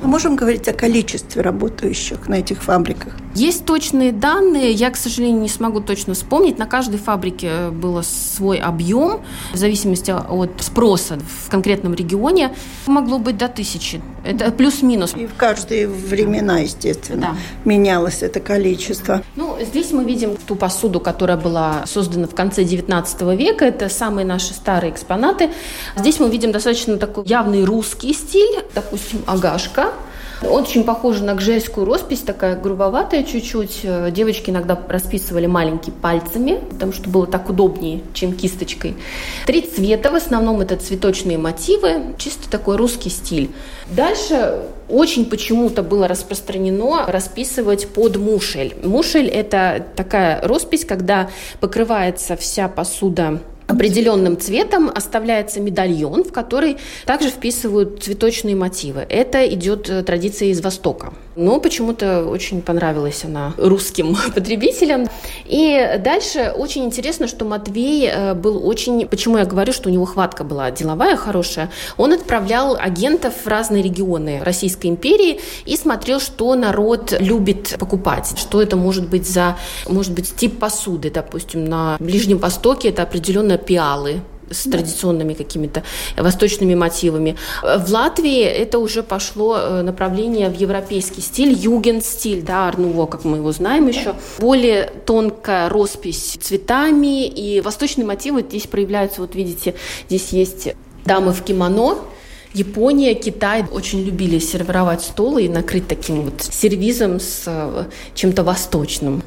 Мы 0.02 0.08
можем 0.08 0.36
говорить 0.36 0.68
о 0.68 0.72
количестве 0.72 1.42
работающих 1.42 2.28
на 2.28 2.34
этих 2.34 2.62
фабриках? 2.62 3.14
Есть 3.34 3.64
точные 3.64 4.12
данные, 4.12 4.72
я, 4.72 4.90
к 4.90 4.96
сожалению, 4.96 5.40
не 5.40 5.48
смогу 5.48 5.80
точно 5.80 6.14
вспомнить. 6.14 6.58
На 6.58 6.66
каждой 6.66 6.98
фабрике 6.98 7.70
было 7.70 8.02
свой 8.02 8.58
объем, 8.58 9.20
в 9.52 9.56
зависимости 9.56 10.10
от 10.10 10.50
спроса 10.60 11.18
в 11.44 11.50
конкретном 11.50 11.94
регионе. 11.94 12.54
Могло 12.86 13.18
быть 13.18 13.36
до 13.36 13.48
тысячи. 13.48 14.00
Это 14.24 14.50
плюс-минус. 14.50 15.14
И 15.16 15.26
в 15.26 15.34
каждые 15.34 15.88
времена, 15.88 16.58
естественно, 16.58 17.20
да. 17.20 17.36
менялось 17.70 18.22
это 18.22 18.40
количество. 18.40 19.22
Ну, 19.34 19.55
здесь 19.60 19.92
мы 19.92 20.04
видим 20.04 20.36
ту 20.36 20.56
посуду, 20.56 21.00
которая 21.00 21.36
была 21.36 21.86
создана 21.86 22.26
в 22.26 22.34
конце 22.34 22.64
19 22.64 23.22
века. 23.38 23.64
Это 23.64 23.88
самые 23.88 24.24
наши 24.24 24.52
старые 24.54 24.92
экспонаты. 24.92 25.50
Здесь 25.96 26.20
мы 26.20 26.28
видим 26.30 26.52
достаточно 26.52 26.96
такой 26.96 27.24
явный 27.26 27.64
русский 27.64 28.12
стиль, 28.12 28.64
допустим, 28.74 29.22
агашка. 29.26 29.92
Очень 30.42 30.84
похоже 30.84 31.24
на 31.24 31.34
гжельскую 31.34 31.86
роспись, 31.86 32.20
такая 32.20 32.56
грубоватая 32.56 33.22
чуть-чуть. 33.22 33.80
Э, 33.84 34.10
девочки 34.10 34.50
иногда 34.50 34.78
расписывали 34.88 35.46
маленькими 35.46 35.94
пальцами, 35.94 36.60
потому 36.70 36.92
что 36.92 37.08
было 37.08 37.26
так 37.26 37.48
удобнее, 37.48 38.02
чем 38.12 38.34
кисточкой. 38.34 38.96
Три 39.46 39.62
цвета, 39.62 40.10
в 40.10 40.14
основном 40.14 40.60
это 40.60 40.76
цветочные 40.76 41.38
мотивы, 41.38 42.14
чисто 42.18 42.50
такой 42.50 42.76
русский 42.76 43.08
стиль. 43.08 43.50
Дальше 43.90 44.62
очень 44.88 45.24
почему-то 45.24 45.82
было 45.82 46.06
распространено 46.06 47.06
расписывать 47.06 47.88
под 47.88 48.16
мушель. 48.16 48.76
Мушель– 48.82 49.28
это 49.28 49.84
такая 49.96 50.40
роспись, 50.42 50.84
когда 50.84 51.30
покрывается 51.60 52.36
вся 52.36 52.68
посуда 52.68 53.40
определенным 53.66 54.38
цветом 54.38 54.90
оставляется 54.94 55.60
медальон, 55.60 56.24
в 56.24 56.32
который 56.32 56.78
также 57.04 57.30
вписывают 57.30 58.02
цветочные 58.02 58.54
мотивы. 58.54 59.06
Это 59.08 59.46
идет 59.48 59.90
э, 59.90 60.02
традиция 60.02 60.48
из 60.48 60.60
Востока. 60.60 61.12
Но 61.34 61.60
почему-то 61.60 62.24
очень 62.24 62.62
понравилась 62.62 63.24
она 63.24 63.52
русским 63.58 64.16
потребителям. 64.34 65.06
И 65.44 65.98
дальше 66.02 66.52
очень 66.56 66.84
интересно, 66.84 67.28
что 67.28 67.44
Матвей 67.44 68.08
э, 68.08 68.34
был 68.34 68.66
очень... 68.66 69.06
Почему 69.06 69.38
я 69.38 69.44
говорю, 69.44 69.72
что 69.72 69.88
у 69.88 69.92
него 69.92 70.04
хватка 70.04 70.44
была 70.44 70.70
деловая 70.70 71.16
хорошая? 71.16 71.70
Он 71.96 72.12
отправлял 72.12 72.76
агентов 72.80 73.34
в 73.44 73.46
разные 73.46 73.82
регионы 73.82 74.40
Российской 74.42 74.86
империи 74.86 75.40
и 75.64 75.76
смотрел, 75.76 76.20
что 76.20 76.54
народ 76.54 77.14
любит 77.18 77.76
покупать. 77.78 78.34
Что 78.36 78.62
это 78.62 78.76
может 78.76 79.08
быть 79.08 79.28
за, 79.28 79.56
может 79.88 80.12
быть, 80.12 80.34
тип 80.36 80.58
посуды, 80.58 81.10
допустим, 81.10 81.64
на 81.64 81.96
Ближнем 81.98 82.38
Востоке 82.38 82.88
это 82.88 83.02
определенно 83.56 83.58
пиалы, 83.58 84.20
с 84.48 84.62
традиционными 84.62 85.34
какими-то 85.34 85.82
восточными 86.16 86.76
мотивами. 86.76 87.34
В 87.62 87.90
Латвии 87.90 88.42
это 88.42 88.78
уже 88.78 89.02
пошло 89.02 89.56
э, 89.58 89.82
направление 89.82 90.48
в 90.50 90.54
европейский 90.54 91.20
стиль, 91.20 91.52
юген-стиль, 91.52 92.42
да, 92.42 92.68
арнуво, 92.68 93.06
как 93.06 93.24
мы 93.24 93.38
его 93.38 93.50
знаем 93.50 93.88
еще. 93.88 94.14
Более 94.38 94.92
тонкая 95.04 95.68
роспись 95.68 96.38
цветами 96.40 97.26
и 97.26 97.60
восточные 97.60 98.06
мотивы 98.06 98.42
здесь 98.42 98.68
проявляются, 98.68 99.20
вот 99.20 99.34
видите, 99.34 99.74
здесь 100.08 100.28
есть 100.28 100.68
дамы 101.04 101.32
в 101.32 101.42
кимоно, 101.42 101.96
Япония, 102.56 103.12
Китай 103.14 103.66
очень 103.70 104.02
любили 104.02 104.38
сервировать 104.38 105.02
столы 105.02 105.44
и 105.44 105.48
накрыть 105.48 105.88
таким 105.88 106.22
вот 106.22 106.40
сервизом 106.40 107.20
с 107.20 107.42
э, 107.44 107.84
чем-то 108.14 108.44
восточным. 108.44 109.22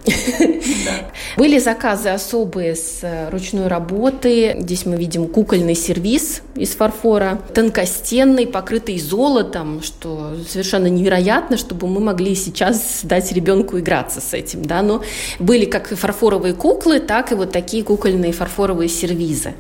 Были 1.38 1.60
заказы 1.60 2.10
особые 2.10 2.76
с 2.76 3.04
э, 3.04 3.30
ручной 3.30 3.68
работы. 3.68 4.58
Здесь 4.60 4.88
мы 4.88 4.96
видим 4.96 5.28
кукольный 5.28 5.76
сервиз 5.76 6.42
из 6.56 6.70
фарфора, 6.70 7.40
тонкостенный, 7.54 8.48
покрытый 8.48 8.98
золотом, 8.98 9.84
что 9.84 10.36
совершенно 10.50 10.88
невероятно, 10.88 11.58
чтобы 11.58 11.88
мы 11.88 12.00
могли 12.00 12.34
сейчас 12.34 13.02
дать 13.04 13.32
ребенку 13.32 13.78
играться 13.78 14.22
с 14.22 14.34
этим. 14.34 14.66
Да? 14.66 14.82
Но 14.82 15.04
были 15.38 15.66
как 15.66 15.92
и 15.92 15.96
фарфоровые 15.96 16.56
куклы, 16.56 17.00
так 17.00 17.32
и 17.32 17.36
вот 17.36 17.52
такие 17.52 17.84
кукольные 17.84 18.32
фарфоровые 18.32 18.90
сервизы. 18.90 19.54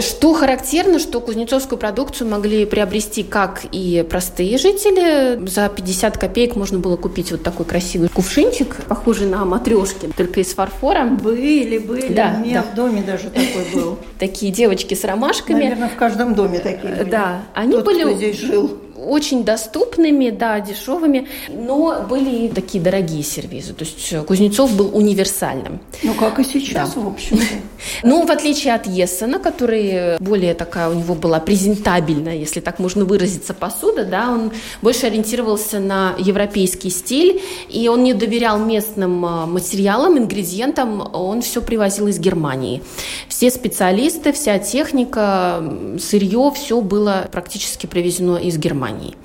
Что 0.00 0.34
характерно, 0.34 0.98
что 0.98 1.20
кузнецовскую 1.20 1.78
продукцию 1.78 2.28
могли 2.28 2.66
приобрести 2.66 3.22
как 3.22 3.64
и 3.72 4.04
простые 4.08 4.58
жители. 4.58 5.46
За 5.48 5.68
50 5.68 6.18
копеек 6.18 6.56
можно 6.56 6.78
было 6.78 6.96
купить 6.96 7.30
вот 7.30 7.42
такой 7.42 7.66
красивый 7.66 8.08
кувшинчик, 8.08 8.76
похожий 8.88 9.26
на 9.26 9.44
матрешки, 9.44 10.10
только 10.16 10.40
из 10.40 10.54
фарфора. 10.54 11.04
Были, 11.06 11.78
были. 11.78 12.12
Да, 12.12 12.36
У 12.38 12.44
меня 12.44 12.62
да. 12.62 12.70
в 12.70 12.74
доме 12.74 13.02
даже 13.02 13.30
такой 13.30 13.64
был. 13.74 13.98
Такие 14.18 14.52
девочки 14.52 14.94
с 14.94 15.04
ромашками. 15.04 15.62
Наверное, 15.62 15.88
в 15.88 15.96
каждом 15.96 16.34
доме 16.34 16.58
такие 16.58 16.94
были. 16.94 17.10
Да, 17.10 17.42
они 17.54 17.72
Тот, 17.72 17.84
были... 17.84 18.02
Кто 18.02 18.12
здесь 18.12 18.38
жил 18.38 18.78
очень 18.96 19.44
доступными, 19.44 20.30
да, 20.30 20.60
дешевыми, 20.60 21.28
но 21.48 22.04
были 22.08 22.46
и 22.46 22.48
такие 22.48 22.82
дорогие 22.82 23.22
сервизы. 23.22 23.74
То 23.74 23.84
есть 23.84 24.12
э, 24.12 24.22
Кузнецов 24.22 24.74
был 24.76 24.96
универсальным. 24.96 25.80
Ну, 26.02 26.14
как 26.14 26.38
и 26.38 26.44
сейчас, 26.44 26.94
да. 26.94 27.00
в 27.00 27.08
общем 27.08 27.38
Ну, 28.02 28.26
в 28.26 28.30
отличие 28.30 28.74
от 28.74 28.86
Ессена, 28.86 29.38
который 29.38 30.18
более 30.18 30.54
такая 30.54 30.88
у 30.88 30.94
него 30.94 31.14
была 31.14 31.40
презентабельная, 31.40 32.36
если 32.36 32.60
так 32.60 32.78
можно 32.78 33.04
выразиться, 33.04 33.54
посуда, 33.54 34.04
да, 34.04 34.30
он 34.30 34.52
больше 34.82 35.06
ориентировался 35.06 35.78
на 35.78 36.14
европейский 36.18 36.90
стиль, 36.90 37.42
и 37.68 37.88
он 37.88 38.02
не 38.02 38.14
доверял 38.14 38.58
местным 38.58 39.24
э, 39.24 39.46
материалам, 39.46 40.18
ингредиентам, 40.18 41.08
он 41.12 41.42
все 41.42 41.60
привозил 41.60 42.08
из 42.08 42.18
Германии. 42.18 42.82
Все 43.28 43.50
специалисты, 43.50 44.32
вся 44.32 44.58
техника, 44.58 45.62
сырье, 46.00 46.52
все 46.54 46.80
было 46.80 47.28
практически 47.30 47.86
привезено 47.86 48.36
из 48.36 48.56
Германии. 48.58 48.85
Германии. 48.86 49.16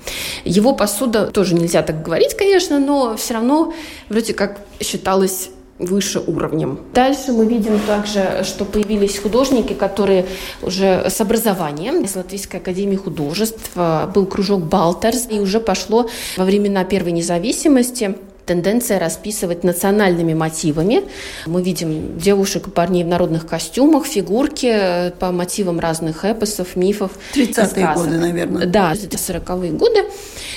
Его 0.44 0.74
посуда, 0.74 1.26
тоже 1.26 1.54
нельзя 1.54 1.82
так 1.82 2.02
говорить, 2.02 2.34
конечно, 2.34 2.78
но 2.78 3.16
все 3.16 3.34
равно 3.34 3.72
вроде 4.08 4.34
как 4.34 4.58
считалась 4.80 5.50
выше 5.78 6.20
уровнем. 6.20 6.78
Дальше 6.94 7.32
мы 7.32 7.46
видим 7.46 7.80
также, 7.86 8.44
что 8.44 8.64
появились 8.64 9.18
художники, 9.18 9.72
которые 9.72 10.26
уже 10.62 11.08
с 11.08 11.20
образованием 11.20 12.04
из 12.04 12.14
Латвийской 12.14 12.56
академии 12.56 12.96
художеств, 12.96 13.72
был 14.14 14.26
кружок 14.26 14.62
Балтерс, 14.62 15.26
и 15.28 15.40
уже 15.40 15.58
пошло 15.58 16.08
во 16.36 16.44
времена 16.44 16.84
Первой 16.84 17.12
независимости 17.12 18.14
тенденция 18.46 18.98
расписывать 18.98 19.64
национальными 19.64 20.34
мотивами. 20.34 21.04
Мы 21.46 21.62
видим 21.62 22.18
девушек 22.18 22.68
и 22.68 22.70
парней 22.70 23.04
в 23.04 23.06
народных 23.06 23.46
костюмах, 23.46 24.06
фигурки 24.06 24.70
э, 24.72 25.10
по 25.12 25.32
мотивам 25.32 25.80
разных 25.80 26.24
эпосов, 26.24 26.76
мифов. 26.76 27.12
30-е 27.34 27.94
годы, 27.94 28.18
наверное. 28.18 28.66
Да, 28.66 28.92
40-е 28.92 29.72
годы. 29.72 30.04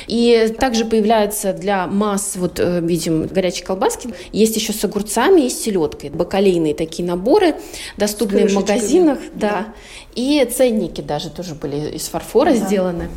И 0.08 0.54
также 0.60 0.86
появляется 0.86 1.54
для 1.54 1.88
масс, 1.88 2.36
вот 2.36 2.60
э, 2.60 2.80
видим, 2.82 3.28
горячие 3.28 3.66
колбаски. 3.66 4.14
Есть 4.32 4.56
еще 4.56 4.74
с 4.74 4.84
огурцами 4.84 5.42
и 5.42 5.50
с 5.50 5.62
селедкой. 5.62 6.10
Бакалейные 6.10 6.74
такие 6.74 7.08
наборы, 7.08 7.56
доступные 7.98 8.48
в 8.48 8.54
магазинах. 8.54 9.20
Да. 9.34 9.50
да. 9.50 9.66
И 10.16 10.44
ценники 10.46 11.02
даже 11.02 11.30
тоже 11.30 11.56
были 11.56 11.96
из 11.96 12.08
фарфора 12.08 12.52
да. 12.52 12.58
сделаны. 12.58 13.10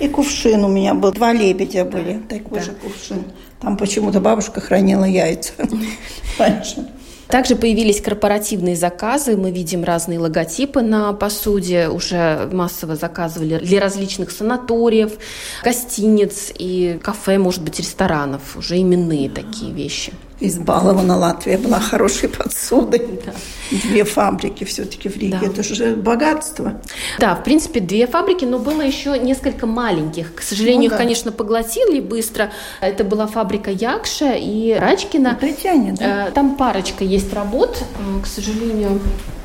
И 0.00 0.08
кувшин 0.08 0.64
у 0.64 0.68
меня 0.68 0.94
был. 0.94 1.12
Два 1.12 1.32
лебедя 1.32 1.84
были. 1.84 2.20
Такой 2.28 2.58
да. 2.58 2.64
же 2.64 2.72
кувшин. 2.72 3.24
Там 3.62 3.76
почему-то 3.76 4.20
бабушка 4.20 4.60
хранила 4.60 5.04
яйца 5.04 5.52
раньше. 6.38 6.88
Также 7.28 7.56
появились 7.56 8.02
корпоративные 8.02 8.76
заказы. 8.76 9.38
Мы 9.38 9.52
видим 9.52 9.84
разные 9.84 10.18
логотипы 10.18 10.82
на 10.82 11.14
посуде. 11.14 11.88
Уже 11.88 12.50
массово 12.52 12.94
заказывали 12.94 13.58
для 13.58 13.80
различных 13.80 14.30
санаториев, 14.32 15.12
гостиниц 15.64 16.52
и 16.58 17.00
кафе, 17.02 17.38
может 17.38 17.62
быть, 17.62 17.78
ресторанов. 17.78 18.56
Уже 18.56 18.78
именные 18.78 19.30
такие 19.30 19.72
вещи 19.72 20.12
избалована 20.46 21.16
Латвия 21.16 21.58
была 21.58 21.80
хорошей 21.80 22.28
посудой. 22.28 23.02
Да. 23.24 23.32
Две 23.70 24.04
фабрики 24.04 24.64
все-таки 24.64 25.08
в 25.08 25.16
Риге. 25.16 25.38
Да. 25.40 25.46
Это 25.46 25.62
же 25.62 25.96
богатство. 25.96 26.80
Да, 27.18 27.34
в 27.34 27.44
принципе, 27.44 27.80
две 27.80 28.06
фабрики, 28.06 28.44
но 28.44 28.58
было 28.58 28.82
еще 28.82 29.18
несколько 29.18 29.66
маленьких. 29.66 30.34
К 30.34 30.42
сожалению, 30.42 30.84
ну, 30.84 30.88
да. 30.90 30.94
их, 30.96 31.00
конечно, 31.00 31.32
поглотили 31.32 32.00
быстро. 32.00 32.50
Это 32.80 33.04
была 33.04 33.26
фабрика 33.26 33.70
Якша 33.70 34.32
и 34.32 34.74
Рачкина. 34.74 35.38
Британия, 35.40 35.94
да? 35.98 36.28
Э, 36.28 36.30
там 36.32 36.56
парочка 36.56 37.04
есть 37.04 37.32
работ. 37.32 37.82
К 38.22 38.26
сожалению, 38.26 39.00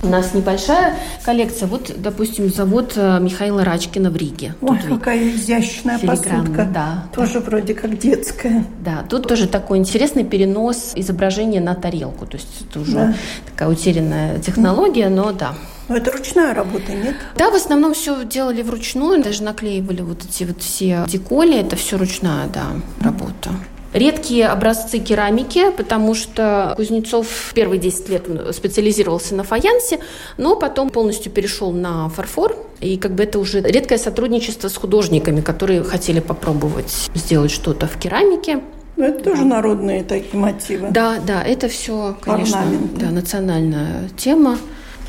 у 0.08 0.10
нас 0.10 0.34
небольшая 0.34 0.96
коллекция. 1.24 1.68
Вот, 1.68 1.92
допустим, 1.98 2.50
завод 2.50 2.94
э, 2.96 3.20
Михаила 3.20 3.64
Рачкина 3.64 4.10
в 4.10 4.16
Риге. 4.16 4.56
Ой, 4.62 4.80
тут 4.80 5.00
какая 5.00 5.30
изящная 5.30 6.00
посудка. 6.00 6.68
Да. 6.74 7.04
Тоже 7.14 7.36
да. 7.36 7.40
вроде 7.42 7.74
как 7.74 7.98
детская. 7.98 8.66
Да, 8.84 9.04
тут 9.08 9.28
тоже 9.28 9.48
такой 9.48 9.78
интересный 9.78 10.24
перенос 10.24 10.94
изображения 10.96 11.60
на 11.60 11.76
тарелку. 11.76 12.26
То 12.26 12.38
есть 12.38 12.48
это 12.62 12.80
уже 12.80 12.92
да. 12.92 13.14
такая 13.46 13.70
утерянная 13.70 14.40
технология, 14.40 15.10
но 15.10 15.32
да. 15.32 15.54
Но 15.90 15.96
это 15.96 16.12
ручная 16.12 16.54
работа, 16.54 16.92
нет? 16.92 17.16
Да, 17.38 17.50
в 17.50 17.56
основном 17.56 17.94
все 17.94 18.26
делали 18.26 18.62
вручную, 18.62 19.24
даже 19.24 19.44
наклеивали 19.44 20.02
вот 20.02 20.26
эти 20.26 20.44
вот 20.44 20.62
все 20.62 21.06
деколи, 21.08 21.58
это 21.58 21.76
все 21.78 21.98
ручная, 21.98 22.48
да, 22.48 22.66
работа. 23.02 23.52
Редкие 23.98 24.48
образцы 24.48 25.00
керамики, 25.00 25.72
потому 25.72 26.14
что 26.14 26.74
Кузнецов 26.78 27.52
первые 27.56 27.80
10 27.80 28.10
лет 28.10 28.28
специализировался 28.52 29.34
на 29.34 29.44
фаянсе, 29.44 30.00
но 30.38 30.56
потом 30.56 30.92
полностью 30.92 31.32
перешел 31.32 31.72
на 31.72 32.08
фарфор. 32.10 32.56
И 32.80 32.98
как 32.98 33.16
бы 33.16 33.24
это 33.24 33.40
уже 33.40 33.62
редкое 33.62 33.98
сотрудничество 33.98 34.68
с 34.68 34.78
художниками, 34.78 35.42
которые 35.42 35.84
хотели 35.84 36.20
попробовать 36.20 37.10
сделать 37.16 37.50
что-то 37.50 37.88
в 37.88 37.98
керамике. 37.98 38.62
Но 38.98 39.06
это 39.06 39.24
тоже 39.24 39.46
народные 39.46 40.04
такие 40.04 40.40
мотивы. 40.40 40.90
Да, 40.92 41.18
да, 41.26 41.42
это 41.42 41.68
все, 41.68 42.16
конечно, 42.22 42.64
да, 43.00 43.10
национальная 43.10 44.10
тема, 44.16 44.60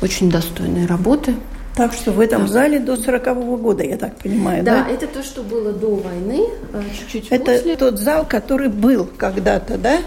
очень 0.01 0.31
достойные 0.31 0.87
работы. 0.87 1.35
Так 1.79 1.93
что 1.93 2.11
в 2.11 2.19
этом 2.19 2.41
да. 2.41 2.51
зале 2.51 2.79
до 2.79 2.95
40-го 2.95 3.55
года, 3.55 3.85
я 3.85 3.95
так 3.95 4.17
понимаю, 4.17 4.65
да? 4.65 4.83
Да, 4.83 4.91
это 4.91 5.07
то, 5.07 5.23
что 5.23 5.43
было 5.43 5.71
до 5.71 5.95
войны, 5.95 6.45
э, 6.73 6.81
чуть-чуть 6.99 7.27
Это 7.31 7.53
после. 7.53 7.77
тот 7.77 7.97
зал, 7.99 8.25
который 8.27 8.67
был 8.67 9.07
когда-то, 9.17 9.77
да? 9.77 9.99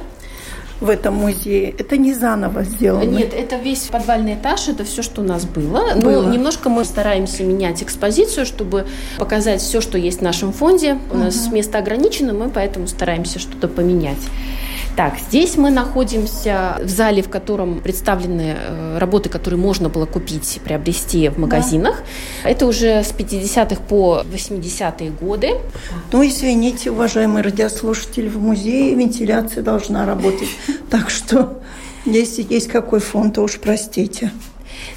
в 0.83 0.91
этом 0.91 1.15
музее. 1.15 1.75
Это 1.79 1.97
не 1.97 2.13
заново 2.13 2.65
сделано. 2.65 3.05
Нет, 3.05 3.33
это 3.33 3.57
весь 3.57 3.87
подвальный 3.87 4.35
этаж, 4.35 4.69
это 4.69 4.85
все, 4.85 5.01
что 5.01 5.23
у 5.23 5.25
нас 5.25 5.45
было. 5.45 5.95
было. 5.95 6.23
Но 6.23 6.31
немножко 6.31 6.69
мы 6.69 6.85
стараемся 6.85 7.45
менять 7.45 7.83
экспозицию, 7.83 8.45
чтобы 8.45 8.87
показать 9.17 9.63
все, 9.63 9.81
что 9.81 9.97
есть 9.97 10.19
в 10.19 10.23
нашем 10.23 10.53
фонде. 10.53 10.99
У 11.11 11.15
угу. 11.15 11.25
нас 11.25 11.51
место 11.53 11.79
ограничено, 11.79 12.35
мы 12.35 12.51
поэтому 12.51 12.87
стараемся 12.89 13.39
что-то 13.39 13.69
поменять. 13.69 14.19
Так, 14.94 15.14
здесь 15.18 15.57
мы 15.57 15.70
находимся 15.70 16.78
в 16.83 16.88
зале, 16.88 17.22
в 17.22 17.31
котором 17.31 17.81
представлены 17.81 18.57
э, 18.59 18.98
работы, 18.98 19.31
которые 19.31 19.59
можно 19.59 19.88
было 19.88 20.05
купить, 20.05 20.61
приобрести 20.62 21.31
в 21.31 21.38
магазинах. 21.38 22.02
Да. 22.44 22.50
Это 22.50 22.66
уже 22.66 23.02
с 23.02 23.12
50-х 23.12 23.81
по 23.88 24.22
80-е 24.31 25.11
годы. 25.11 25.52
Ну, 26.12 26.26
извините, 26.26 26.90
уважаемые 26.90 27.42
радиослушатели, 27.42 28.28
в 28.28 28.38
музее 28.38 28.94
вентиляция 28.94 29.62
должна 29.62 30.05
работать. 30.05 30.48
Так 30.90 31.09
что, 31.09 31.62
если 32.05 32.46
есть 32.46 32.68
какой 32.68 33.00
фон, 33.00 33.33
то 33.33 33.40
уж 33.40 33.59
простите. 33.59 34.31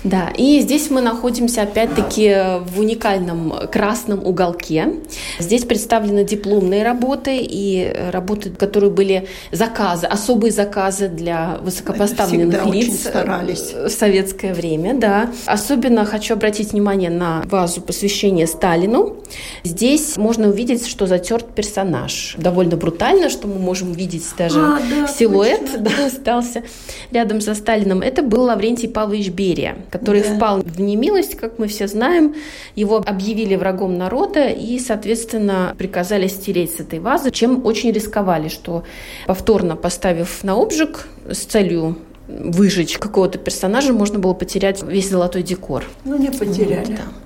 Да, 0.04 0.30
и 0.38 0.60
здесь 0.62 0.90
мы 0.90 1.02
находимся 1.02 1.64
опять-таки 1.64 2.62
в 2.66 2.80
уникальном 2.80 3.54
красном 3.72 4.26
уголке. 4.26 4.96
Здесь 5.40 5.66
представлены 5.66 6.24
дипломные 6.24 6.84
работы 6.84 7.38
и 7.42 7.92
работы, 8.12 8.52
которые 8.52 8.92
были 8.92 9.28
заказы, 9.52 10.06
особые 10.08 10.52
заказы 10.52 11.08
для 11.08 11.58
высокопоставленных 11.62 12.66
лиц 12.68 13.02
старались. 13.02 13.74
в 13.74 13.90
советское 13.90 14.54
время. 14.54 14.94
Да. 14.94 15.32
Особенно 15.46 16.06
хочу 16.06 16.36
обратить 16.36 16.72
внимание 16.72 17.10
на 17.10 17.42
вазу 17.46 17.82
посвящения 17.82 18.48
Сталину. 18.48 19.18
Здесь 19.64 20.18
можно 20.18 20.50
увидеть, 20.50 20.88
что 20.88 21.08
затерт 21.08 21.54
персонаж. 21.54 22.36
Довольно 22.38 22.78
брутально, 22.78 23.30
что 23.30 23.48
мы 23.48 23.60
можем 23.60 23.94
видеть 23.94 24.26
даже 24.38 24.60
а, 24.60 24.80
да, 24.90 25.08
силуэт 25.08 25.82
да, 25.82 26.06
остался 26.06 26.64
рядом 27.12 27.42
со 27.42 27.56
Сталином. 27.56 28.02
Это 28.02 28.22
был 28.22 28.44
Лаврентий 28.44 28.90
Павлович 28.90 29.30
Берия, 29.30 29.75
который 29.90 30.22
да. 30.22 30.36
впал 30.36 30.62
в 30.62 30.80
немилость, 30.80 31.36
как 31.36 31.60
мы 31.60 31.68
все 31.68 31.88
знаем. 31.88 32.36
Его 32.76 33.04
объявили 33.06 33.56
врагом 33.56 33.98
народа 33.98 34.48
и, 34.48 34.80
соответственно, 34.80 35.76
приказали 35.78 36.28
стереть 36.28 36.76
с 36.76 36.80
этой 36.80 37.00
вазы, 37.00 37.32
чем 37.32 37.66
очень 37.66 37.92
рисковали, 37.92 38.48
что 38.48 38.84
повторно 39.28 39.76
поставив 39.76 40.44
на 40.44 40.54
обжиг 40.54 41.08
с 41.30 41.40
целью 41.40 41.98
выжечь 42.28 42.98
какого-то 42.98 43.38
персонажа, 43.38 43.94
можно 43.94 44.20
было 44.20 44.34
потерять 44.34 44.82
весь 44.84 45.10
золотой 45.10 45.44
декор. 45.44 45.84
Ну, 46.06 46.18
не 46.18 46.32
потеряли. 46.32 46.86
Вот, 46.86 46.96
да. 46.96 47.25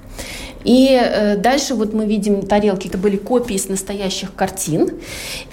И 0.63 0.89
э, 0.91 1.37
дальше 1.37 1.73
вот 1.75 1.93
мы 1.93 2.05
видим 2.05 2.45
тарелки, 2.45 2.87
это 2.87 2.97
были 2.97 3.17
копии 3.17 3.57
с 3.57 3.69
настоящих 3.69 4.33
картин. 4.35 4.91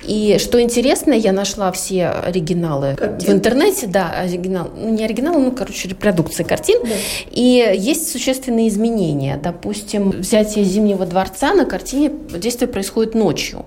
И 0.04 0.36
что 0.38 0.60
интересно, 0.60 1.12
я 1.12 1.32
нашла 1.32 1.70
все 1.72 2.08
оригиналы 2.08 2.96
картин. 2.96 3.28
в 3.28 3.32
интернете, 3.32 3.86
да, 3.86 4.10
оригинал, 4.10 4.70
ну 4.76 4.90
не 4.90 5.04
оригиналы, 5.04 5.40
ну, 5.40 5.52
короче, 5.52 5.88
репродукции 5.88 6.42
картин. 6.42 6.80
Да. 6.82 6.90
И 7.30 7.74
есть 7.76 8.10
существенные 8.10 8.68
изменения. 8.68 9.38
Допустим, 9.42 10.10
взятие 10.10 10.64
Зимнего 10.64 11.06
дворца 11.06 11.54
на 11.54 11.64
картине 11.64 12.10
действие 12.30 12.68
происходит 12.68 13.14
ночью. 13.14 13.64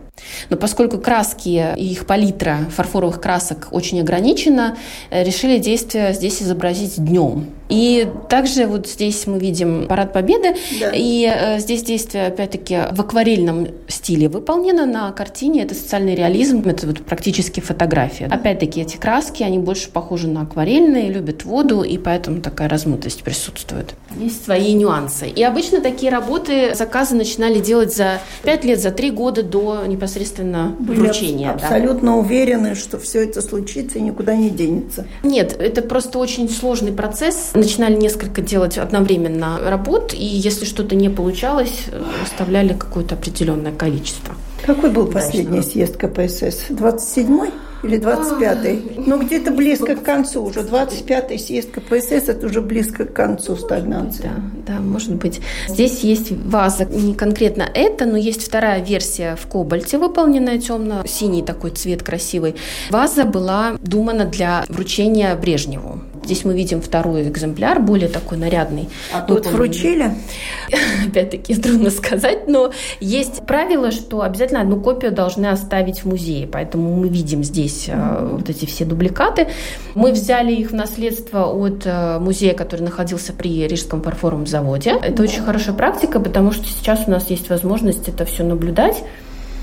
Но 0.50 0.58
поскольку 0.58 0.98
краски 0.98 1.74
и 1.78 1.92
их 1.92 2.06
палитра 2.06 2.60
фарфоровых 2.76 3.22
красок 3.22 3.68
очень 3.72 4.02
ограничена, 4.02 4.78
э, 5.10 5.24
решили 5.24 5.58
действие 5.58 6.14
здесь 6.14 6.42
изобразить 6.42 7.04
днем. 7.04 7.50
И 7.70 8.08
также 8.30 8.66
вот 8.66 8.88
здесь 8.88 9.28
мы 9.28 9.38
видим 9.38 9.88
парад 9.88 10.12
Победы, 10.12 10.56
да. 10.80 10.92
и 10.92 11.32
э, 11.32 11.60
здесь 11.60 11.84
действие 11.84 12.28
опять-таки 12.28 12.80
в 12.92 13.00
акварельном 13.00 13.68
стиле 13.88 14.28
выполнено 14.28 14.88
на 14.88 15.12
картине. 15.12 15.64
Это 15.64 15.76
социальный 15.76 16.16
реализм, 16.16 16.64
это 16.66 16.88
вот 16.88 17.02
практически 17.02 17.60
фотография. 17.60 18.26
Опять-таки 18.26 18.82
эти 18.82 18.98
краски, 18.98 19.44
они 19.44 19.60
больше 19.60 19.92
похожи 19.92 20.28
на 20.28 20.42
акварельные, 20.42 21.10
любят 21.10 21.46
воду, 21.46 21.84
и 21.84 22.00
поэтому 22.00 22.42
такая 22.42 22.68
размытость 22.70 23.22
присутствует. 23.22 23.94
Есть 24.18 24.44
свои 24.46 24.74
нюансы. 24.74 25.28
И 25.28 25.44
обычно 25.44 25.80
такие 25.80 26.12
работы 26.12 26.74
заказы 26.74 27.16
начинали 27.16 27.60
делать 27.60 27.96
за 27.96 28.20
5 28.44 28.66
лет, 28.66 28.80
за 28.80 28.90
3 28.90 29.12
года 29.12 29.44
до 29.44 29.86
непосредственно 29.86 30.09
Были 30.80 31.00
вручения. 31.00 31.52
абсолютно 31.52 32.12
да. 32.12 32.18
уверены, 32.18 32.76
что 32.76 32.98
все 33.00 33.24
это 33.24 33.42
случится 33.42 34.00
и 34.00 34.02
никуда 34.02 34.36
не 34.36 34.50
денется. 34.50 35.06
Нет, 35.24 35.56
это 35.60 35.82
просто 35.82 36.20
очень 36.20 36.50
сложный 36.50 36.92
процесс 36.92 37.52
начинали 37.54 37.96
несколько 37.96 38.42
делать 38.42 38.78
одновременно 38.78 39.60
работ, 39.64 40.14
и 40.14 40.26
если 40.26 40.66
что-то 40.66 40.96
не 40.96 41.10
получалось, 41.10 41.86
оставляли 42.24 42.74
какое-то 42.74 43.16
определенное 43.16 43.72
количество. 43.72 44.36
Какой 44.66 44.92
был 44.92 45.08
последний 45.08 45.62
съезд 45.62 45.98
КПСС? 45.98 46.70
27-й? 46.70 47.52
Или 47.84 47.98
25-й? 48.00 49.04
Ну, 49.06 49.22
где-то 49.22 49.52
близко 49.52 49.96
к 49.96 50.04
концу 50.04 50.44
уже. 50.44 50.62
25-й 50.62 51.40
съезд 51.40 51.72
КПСС– 51.72 52.28
это 52.28 52.48
уже 52.48 52.62
близко 52.62 53.06
к 53.06 53.14
концу 53.14 53.56
стагнации. 53.56 54.24
Да, 54.24 54.74
да, 54.74 54.80
может 54.80 55.16
быть. 55.16 55.40
Здесь 55.68 56.02
есть 56.02 56.32
ваза, 56.32 56.86
не 56.86 57.14
конкретно 57.14 57.64
это, 57.74 58.06
но 58.06 58.18
есть 58.18 58.46
вторая 58.46 58.84
версия 58.84 59.36
в 59.36 59.48
кобальте, 59.48 59.98
выполненная 59.98 60.58
темно-синий 60.58 61.42
такой 61.42 61.72
цвет 61.72 62.04
красивый. 62.04 62.56
Ваза 62.90 63.24
была 63.24 63.78
думана 63.82 64.26
для 64.26 64.66
вручения 64.68 65.36
Брежневу. 65.36 66.02
Здесь 66.24 66.46
мы 66.46 66.54
видим 66.54 66.82
второй 66.82 67.28
экземпляр, 67.28 67.80
более 67.80 68.10
такой 68.10 68.38
нарядный. 68.38 68.90
А 69.14 69.22
тут 69.22 69.48
вручили? 69.48 70.14
Опять-таки 71.08 71.56
трудно 71.56 71.90
сказать, 71.90 72.48
но 72.48 72.72
есть 73.00 73.46
правило, 73.46 73.92
что 73.92 74.22
обязательно 74.22 74.62
одну 74.62 74.80
копию 74.80 75.12
должны 75.12 75.48
оставить 75.48 76.00
в 76.00 76.06
музее, 76.06 76.48
поэтому 76.48 76.96
мы 76.96 77.10
видим 77.10 77.44
здесь 77.44 77.88
mm-hmm. 77.88 78.38
вот 78.38 78.50
эти 78.50 78.66
все 78.66 78.86
дубликаты. 78.86 79.48
Мы 79.96 80.12
взяли 80.12 80.54
их 80.54 80.72
в 80.72 80.76
наследство 80.76 81.46
от 81.46 81.86
э, 81.86 82.20
музея, 82.20 82.54
который 82.54 82.82
находился 82.82 83.34
при 83.34 83.68
Рижском 83.68 84.02
фарфоровом 84.02 84.48
заводе. 84.48 84.92
Это 84.92 85.24
mm-hmm. 85.24 85.24
очень 85.24 85.44
хорошая 85.44 85.76
практика, 85.76 86.20
потому 86.20 86.52
что 86.52 86.66
сейчас 86.66 87.04
у 87.08 87.12
нас 87.12 87.30
есть 87.30 87.50
возможность 87.50 88.08
это 88.08 88.26
все 88.26 88.44
наблюдать. 88.44 89.04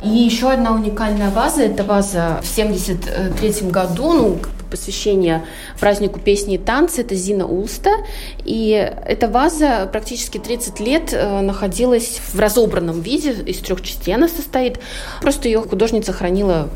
И 0.03 0.09
еще 0.09 0.51
одна 0.51 0.73
уникальная 0.73 1.31
ваза, 1.31 1.63
это 1.63 1.83
ваза 1.83 2.41
в 2.43 2.47
73 2.47 3.71
году, 3.71 4.13
ну, 4.13 4.39
посвящение 4.71 5.45
празднику 5.81 6.21
песни 6.21 6.55
и 6.55 6.59
танца. 6.59 7.03
Это 7.03 7.15
Зина 7.15 7.47
Улста. 7.47 7.91
И 8.45 8.71
эта 8.71 9.29
ваза 9.29 9.89
практически 9.91 10.39
30 10.39 10.81
лет 10.81 11.13
э, 11.13 11.41
находилась 11.41 12.21
в 12.33 12.39
разобранном 12.39 13.01
виде, 13.01 13.33
из 13.33 13.59
трех 13.59 13.83
частей 13.83 14.15
она 14.15 14.29
состоит. 14.29 14.79
Просто 15.21 15.49
ее 15.49 15.61
художница 15.61 16.13
хранила 16.13 16.69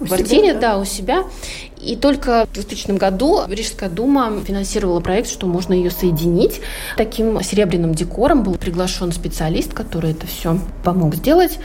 в 0.00 0.06
квартире, 0.06 0.50
себя, 0.50 0.54
да? 0.54 0.60
да, 0.60 0.78
у 0.78 0.84
себя. 0.84 1.24
И 1.84 1.96
только 1.96 2.46
в 2.50 2.54
2000 2.54 2.92
году 2.92 3.42
Рижская 3.48 3.88
дума 3.88 4.32
финансировала 4.44 5.00
проект, 5.00 5.28
что 5.28 5.46
можно 5.46 5.72
ее 5.74 5.90
соединить. 5.90 6.60
Таким 6.96 7.42
серебряным 7.42 7.94
декором 7.94 8.42
был 8.42 8.54
приглашен 8.54 9.12
специалист, 9.12 9.72
который 9.72 10.12
это 10.12 10.26
все 10.26 10.58
помог 10.82 11.14
сделать. 11.14 11.58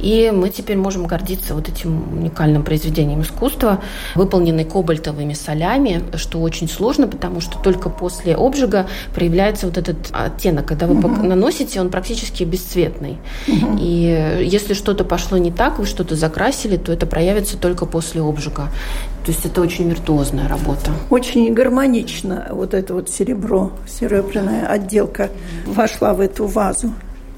И 0.00 0.32
мы 0.34 0.50
теперь 0.50 0.76
можем 0.76 1.06
гордиться 1.06 1.54
вот 1.54 1.68
этим 1.68 2.12
уникальным 2.12 2.62
произведением 2.62 3.22
искусства, 3.22 3.80
выполненной 4.14 4.64
кобальтовыми 4.64 5.34
солями, 5.34 6.02
что 6.16 6.40
очень 6.40 6.68
сложно, 6.68 7.08
потому 7.08 7.40
что 7.40 7.58
только 7.58 7.90
после 7.90 8.34
обжига 8.34 8.86
проявляется 9.14 9.66
вот 9.66 9.78
этот 9.78 9.96
оттенок. 10.12 10.66
Когда 10.66 10.86
вы 10.86 10.94
угу. 10.94 11.08
наносите, 11.08 11.80
он 11.80 11.90
практически 11.90 12.44
бесцветный. 12.44 13.18
Угу. 13.48 13.78
И 13.80 14.44
если 14.44 14.74
что-то 14.74 15.04
пошло 15.04 15.38
не 15.38 15.50
так, 15.50 15.78
вы 15.78 15.86
что-то 15.86 16.14
закрасили, 16.14 16.76
то 16.76 16.92
это 16.92 17.06
проявится 17.06 17.56
только 17.56 17.86
после 17.86 18.22
обжига. 18.22 18.70
То 19.24 19.30
есть 19.30 19.46
это 19.46 19.62
очень 19.62 19.88
виртуозная 19.88 20.48
работа. 20.48 20.90
Очень 21.08 21.54
гармонично 21.54 22.48
вот 22.50 22.74
это 22.74 22.92
вот 22.92 23.08
серебро, 23.08 23.72
серебряная 23.88 24.66
отделка 24.66 25.30
вошла 25.66 26.12
в 26.12 26.20
эту 26.20 26.46
вазу. 26.46 26.92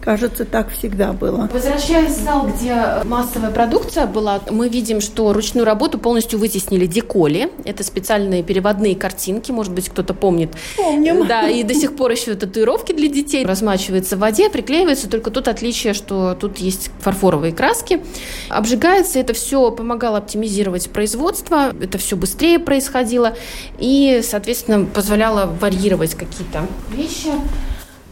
Кажется, 0.06 0.44
так 0.44 0.70
всегда 0.70 1.12
было. 1.12 1.50
Возвращаясь 1.52 2.12
в 2.12 2.22
зал, 2.22 2.46
где 2.46 3.02
массовая 3.02 3.50
продукция 3.50 4.06
была, 4.06 4.40
мы 4.52 4.68
видим, 4.68 5.00
что 5.00 5.32
ручную 5.32 5.64
работу 5.64 5.98
полностью 5.98 6.38
вытеснили 6.38 6.86
деколи. 6.86 7.50
Это 7.64 7.82
специальные 7.82 8.44
переводные 8.44 8.94
картинки, 8.94 9.50
может 9.50 9.72
быть, 9.72 9.88
кто-то 9.88 10.14
помнит. 10.14 10.50
Помним. 10.76 11.26
Да, 11.26 11.48
и 11.48 11.64
до 11.64 11.74
сих 11.74 11.96
пор 11.96 12.12
еще 12.12 12.36
татуировки 12.36 12.92
для 12.92 13.08
детей. 13.08 13.44
Размачивается 13.44 14.14
в 14.14 14.20
воде, 14.20 14.48
приклеивается, 14.48 15.10
только 15.10 15.32
тут 15.32 15.48
отличие, 15.48 15.92
что 15.92 16.36
тут 16.38 16.58
есть 16.58 16.92
фарфоровые 17.00 17.52
краски. 17.52 18.00
Обжигается, 18.48 19.18
это 19.18 19.34
все 19.34 19.72
помогало 19.72 20.18
оптимизировать 20.18 20.88
производство, 20.88 21.74
это 21.80 21.98
все 21.98 22.14
быстрее 22.14 22.60
происходило 22.60 23.36
и, 23.80 24.20
соответственно, 24.22 24.84
позволяло 24.86 25.52
варьировать 25.60 26.14
какие-то 26.14 26.64
вещи. 26.94 27.32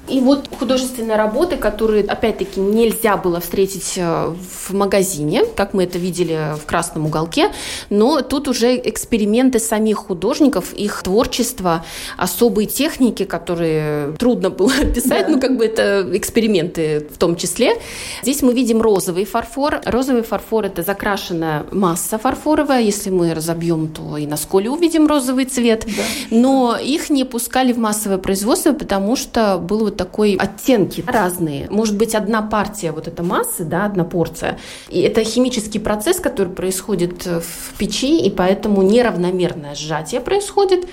И 0.06 0.20
вот 0.20 0.48
художественные 0.58 1.16
работы, 1.16 1.56
которые, 1.56 2.04
опять-таки, 2.04 2.60
нельзя 2.60 3.16
было 3.16 3.40
встретить 3.40 3.94
э, 3.96 4.34
в 4.66 4.74
магазине, 4.74 5.44
как 5.56 5.72
мы 5.72 5.84
это 5.84 5.98
видели 5.98 6.54
в 6.60 6.66
красном 6.66 7.06
уголке, 7.06 7.50
но 7.88 8.20
тут 8.20 8.48
уже 8.48 8.76
эксперименты 8.76 9.58
самих 9.58 9.96
художников, 9.96 10.74
их 10.74 11.02
творчество, 11.02 11.86
особые 12.18 12.66
техники, 12.66 13.24
которые 13.24 14.12
трудно 14.18 14.50
было 14.50 14.72
описать, 14.82 15.26
да. 15.26 15.32
ну 15.32 15.40
как 15.40 15.56
бы 15.56 15.64
это 15.64 16.06
эксперименты 16.12 17.06
в 17.10 17.16
том 17.16 17.36
числе. 17.36 17.72
Здесь 18.22 18.42
мы 18.42 18.52
видим 18.52 18.82
розовый 18.82 19.24
фарфор. 19.24 19.80
Розовый 19.86 20.22
фарфор– 20.22 20.64
это 20.66 20.82
закрашенная 20.82 21.64
масса 21.72 22.18
фарфоровая. 22.18 22.82
Если 22.82 23.08
мы 23.08 23.32
разобьем, 23.32 23.88
то 23.88 24.18
и 24.18 24.26
на 24.26 24.36
сколе 24.36 24.68
увидим 24.68 25.06
розовый 25.06 25.46
цвет. 25.46 25.86
Да. 25.86 26.02
Но 26.30 26.76
их 26.76 27.08
не 27.08 27.24
пускали 27.24 27.72
в 27.72 27.78
массовое 27.78 28.18
производство, 28.18 28.72
потому 28.72 29.16
что 29.16 29.56
был 29.56 29.93
вот 29.94 29.96
такой 29.96 30.34
оттенки 30.34 31.04
разные. 31.06 31.68
Может 31.70 31.96
быть, 31.96 32.14
одна 32.14 32.42
партия 32.42 32.92
вот 32.92 33.08
этой 33.08 33.24
массы, 33.24 33.64
да, 33.64 33.84
одна 33.84 34.04
порция. 34.04 34.58
И 34.88 35.00
это 35.00 35.24
химический 35.24 35.80
процесс, 35.80 36.20
который 36.20 36.52
происходит 36.52 37.26
в 37.26 37.78
печи, 37.78 38.20
и 38.20 38.30
поэтому 38.30 38.82
неравномерное 38.82 39.74
сжатие 39.74 40.20
происходит. 40.20 40.86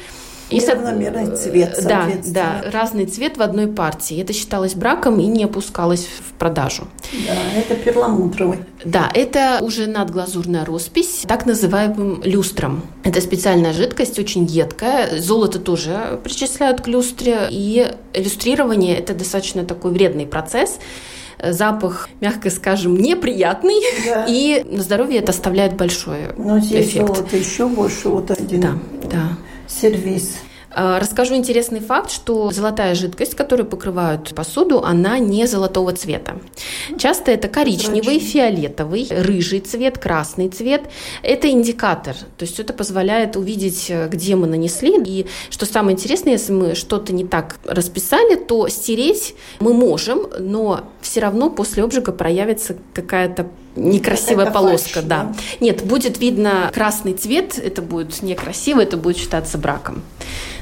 И 0.51 0.65
равномерный 0.65 1.35
цвет, 1.35 1.79
Да, 1.83 2.07
да, 2.25 2.61
разный 2.71 3.05
цвет 3.05 3.37
в 3.37 3.41
одной 3.41 3.67
партии. 3.67 4.21
Это 4.21 4.33
считалось 4.33 4.75
браком 4.75 5.19
и 5.19 5.25
не 5.25 5.45
опускалось 5.45 6.05
в 6.05 6.33
продажу. 6.33 6.87
Да, 7.27 7.59
это 7.59 7.75
перламутровый. 7.75 8.59
Да, 8.83 9.09
это 9.13 9.59
уже 9.61 9.87
надглазурная 9.87 10.65
роспись, 10.65 11.23
так 11.27 11.45
называемым 11.45 12.21
люстром. 12.23 12.83
Это 13.03 13.21
специальная 13.21 13.73
жидкость, 13.73 14.19
очень 14.19 14.45
едкая. 14.45 15.19
Золото 15.19 15.59
тоже 15.59 16.19
причисляют 16.23 16.81
к 16.81 16.87
люстре. 16.87 17.47
И 17.49 17.89
иллюстрирование– 18.13 18.97
это 18.99 19.13
достаточно 19.13 19.63
такой 19.63 19.91
вредный 19.91 20.25
процесс 20.25 20.79
запах, 21.43 22.07
мягко 22.19 22.51
скажем, 22.51 22.95
неприятный, 22.95 23.81
да. 24.05 24.25
и 24.27 24.63
на 24.63 24.83
здоровье 24.83 25.19
это 25.21 25.31
оставляет 25.31 25.75
большой 25.75 26.35
Но 26.37 26.59
здесь 26.59 26.89
эффект. 26.89 27.07
золото 27.07 27.35
еще 27.35 27.67
больше, 27.67 28.09
вот 28.09 28.29
один. 28.29 28.61
Да, 28.61 28.73
да 29.09 29.37
сервис. 29.71 30.50
А, 30.73 30.99
расскажу 30.99 31.35
интересный 31.35 31.79
факт, 31.79 32.11
что 32.11 32.51
золотая 32.51 32.95
жидкость, 32.95 33.35
которую 33.35 33.67
покрывают 33.67 34.33
посуду, 34.33 34.83
она 34.83 35.19
не 35.19 35.45
золотого 35.45 35.91
цвета. 35.93 36.37
Часто 36.97 37.31
это 37.31 37.47
коричневый, 37.47 38.19
фиолетовый, 38.19 39.07
рыжий 39.09 39.59
цвет, 39.59 39.97
красный 39.97 40.49
цвет. 40.49 40.83
Это 41.23 41.49
индикатор, 41.49 42.15
то 42.15 42.45
есть 42.45 42.59
это 42.59 42.73
позволяет 42.73 43.35
увидеть, 43.35 43.91
где 44.09 44.35
мы 44.35 44.47
нанесли. 44.47 45.01
И 45.03 45.27
что 45.49 45.65
самое 45.65 45.95
интересное, 45.95 46.33
если 46.33 46.53
мы 46.53 46.75
что-то 46.75 47.13
не 47.13 47.25
так 47.25 47.57
расписали, 47.65 48.35
то 48.35 48.67
стереть 48.69 49.35
мы 49.59 49.73
можем, 49.73 50.27
но 50.39 50.81
все 51.01 51.19
равно 51.19 51.49
после 51.49 51.83
обжига 51.83 52.11
проявится 52.11 52.77
какая-то 52.93 53.47
некрасивая 53.75 54.45
это 54.45 54.53
полоска, 54.53 54.93
фальш, 54.95 55.05
да. 55.05 55.23
да. 55.23 55.35
Нет, 55.59 55.83
будет 55.83 56.19
видно 56.19 56.69
красный 56.73 57.13
цвет, 57.13 57.57
это 57.57 57.81
будет 57.81 58.21
некрасиво, 58.21 58.81
это 58.81 58.97
будет 58.97 59.17
считаться 59.17 59.57
браком. 59.57 60.03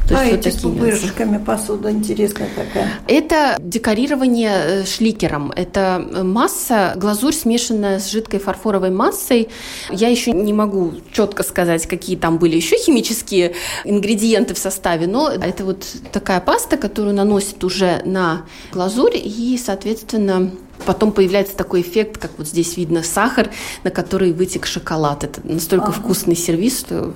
То 0.09 0.17
а 0.17 0.25
есть 0.25 0.47
эти 0.47 0.53
вот 0.55 0.59
с 0.59 0.63
пупырышками 0.63 1.37
посуда 1.37 1.91
интересная 1.91 2.49
такая? 2.55 2.89
Это 3.07 3.57
декорирование 3.59 4.51
э, 4.51 4.85
шликером. 4.85 5.51
Это 5.55 6.03
масса, 6.23 6.93
глазурь, 6.95 7.33
смешанная 7.33 7.99
с 7.99 8.09
жидкой 8.09 8.39
фарфоровой 8.39 8.89
массой. 8.89 9.49
Я 9.91 10.07
еще 10.09 10.31
не 10.31 10.51
могу 10.51 10.93
четко 11.13 11.43
сказать, 11.43 11.85
какие 11.85 12.17
там 12.17 12.39
были 12.39 12.55
еще 12.55 12.75
химические 12.77 13.53
ингредиенты 13.85 14.55
в 14.55 14.57
составе, 14.57 15.05
но 15.05 15.29
это 15.29 15.63
вот 15.63 15.85
такая 16.11 16.41
паста, 16.41 16.77
которую 16.77 17.13
наносит 17.13 17.63
уже 17.63 18.01
на 18.03 18.45
глазурь 18.71 19.15
и, 19.15 19.59
соответственно, 19.63 20.51
Потом 20.85 21.11
появляется 21.11 21.55
такой 21.55 21.81
эффект, 21.81 22.17
как 22.17 22.31
вот 22.37 22.47
здесь 22.47 22.77
видно 22.77 23.03
сахар, 23.03 23.49
на 23.83 23.91
который 23.91 24.31
вытек 24.33 24.65
шоколад. 24.65 25.23
Это 25.23 25.41
настолько 25.43 25.87
ага. 25.87 25.93
вкусный 25.93 26.35
сервис, 26.35 26.79
что 26.79 27.13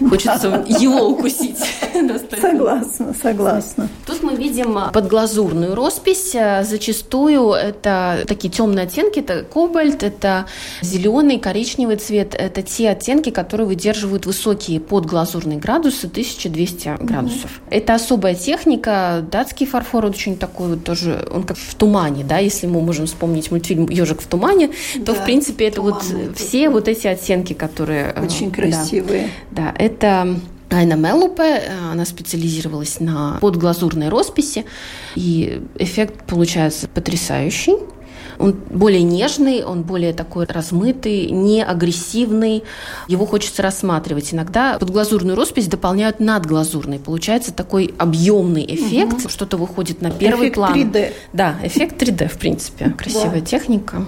хочется 0.00 0.64
его 0.80 1.08
укусить. 1.08 1.58
Согласна, 2.40 3.14
согласна. 3.20 3.88
Тут 4.06 4.22
мы 4.22 4.34
видим 4.34 4.78
подглазурную 4.92 5.74
роспись. 5.74 6.32
Зачастую 6.62 7.52
это 7.52 8.24
такие 8.26 8.52
темные 8.52 8.84
оттенки, 8.86 9.20
это 9.20 9.42
кобальт, 9.44 10.02
это 10.02 10.46
зеленый, 10.82 11.38
коричневый 11.38 11.96
цвет. 11.96 12.34
Это 12.34 12.62
те 12.62 12.90
оттенки, 12.90 13.30
которые 13.30 13.66
выдерживают 13.66 14.26
высокие 14.26 14.80
подглазурные 14.80 15.58
градусы, 15.58 16.06
1200 16.06 16.96
градусов. 17.00 17.60
Это 17.70 17.94
особая 17.94 18.34
техника. 18.34 19.24
Датский 19.30 19.66
фарфор 19.66 20.06
очень 20.06 20.36
такой 20.36 20.70
вот 20.70 20.84
тоже, 20.84 21.26
он 21.30 21.44
как 21.44 21.56
в 21.56 21.74
тумане, 21.74 22.24
да, 22.24 22.38
если 22.38 22.66
мы 22.66 22.80
можем 22.84 23.06
вспомнить 23.06 23.50
мультфильм 23.50 23.88
«Ежик 23.88 24.20
в 24.20 24.26
тумане», 24.26 24.68
то, 24.68 25.12
да, 25.12 25.14
в 25.14 25.24
принципе, 25.24 25.66
это 25.66 25.82
вот 25.82 26.04
все 26.36 26.68
вот 26.70 26.88
эти 26.88 27.06
оттенки, 27.06 27.52
которые... 27.52 28.12
Э, 28.14 28.24
Очень 28.24 28.50
красивые. 28.50 29.30
Да, 29.50 29.72
да 29.72 29.74
это 29.78 30.36
Айна 30.70 30.94
Мелупе, 30.94 31.42
э, 31.42 31.90
она 31.92 32.04
специализировалась 32.04 33.00
на 33.00 33.38
подглазурной 33.40 34.08
росписи, 34.08 34.64
и 35.14 35.62
эффект 35.76 36.24
получается 36.26 36.88
потрясающий. 36.88 37.76
Он 38.38 38.52
более 38.52 39.02
нежный, 39.02 39.62
он 39.64 39.82
более 39.82 40.12
такой 40.12 40.46
размытый, 40.46 41.30
не 41.30 41.62
агрессивный. 41.62 42.64
Его 43.08 43.26
хочется 43.26 43.62
рассматривать. 43.62 44.32
Иногда 44.32 44.78
подглазурную 44.78 45.36
роспись 45.36 45.66
дополняют 45.66 46.20
надглазурной. 46.20 46.98
Получается 46.98 47.52
такой 47.52 47.94
объемный 47.98 48.64
эффект. 48.66 49.24
Угу. 49.24 49.28
Что-то 49.28 49.56
выходит 49.56 50.02
на 50.02 50.10
первый 50.10 50.48
эффект 50.48 50.54
план. 50.56 50.74
3D. 50.74 51.12
Да, 51.32 51.56
эффект 51.62 52.02
3D, 52.02 52.28
в 52.28 52.38
принципе. 52.38 52.90
Красивая 52.96 53.40
да. 53.40 53.46
техника. 53.46 54.04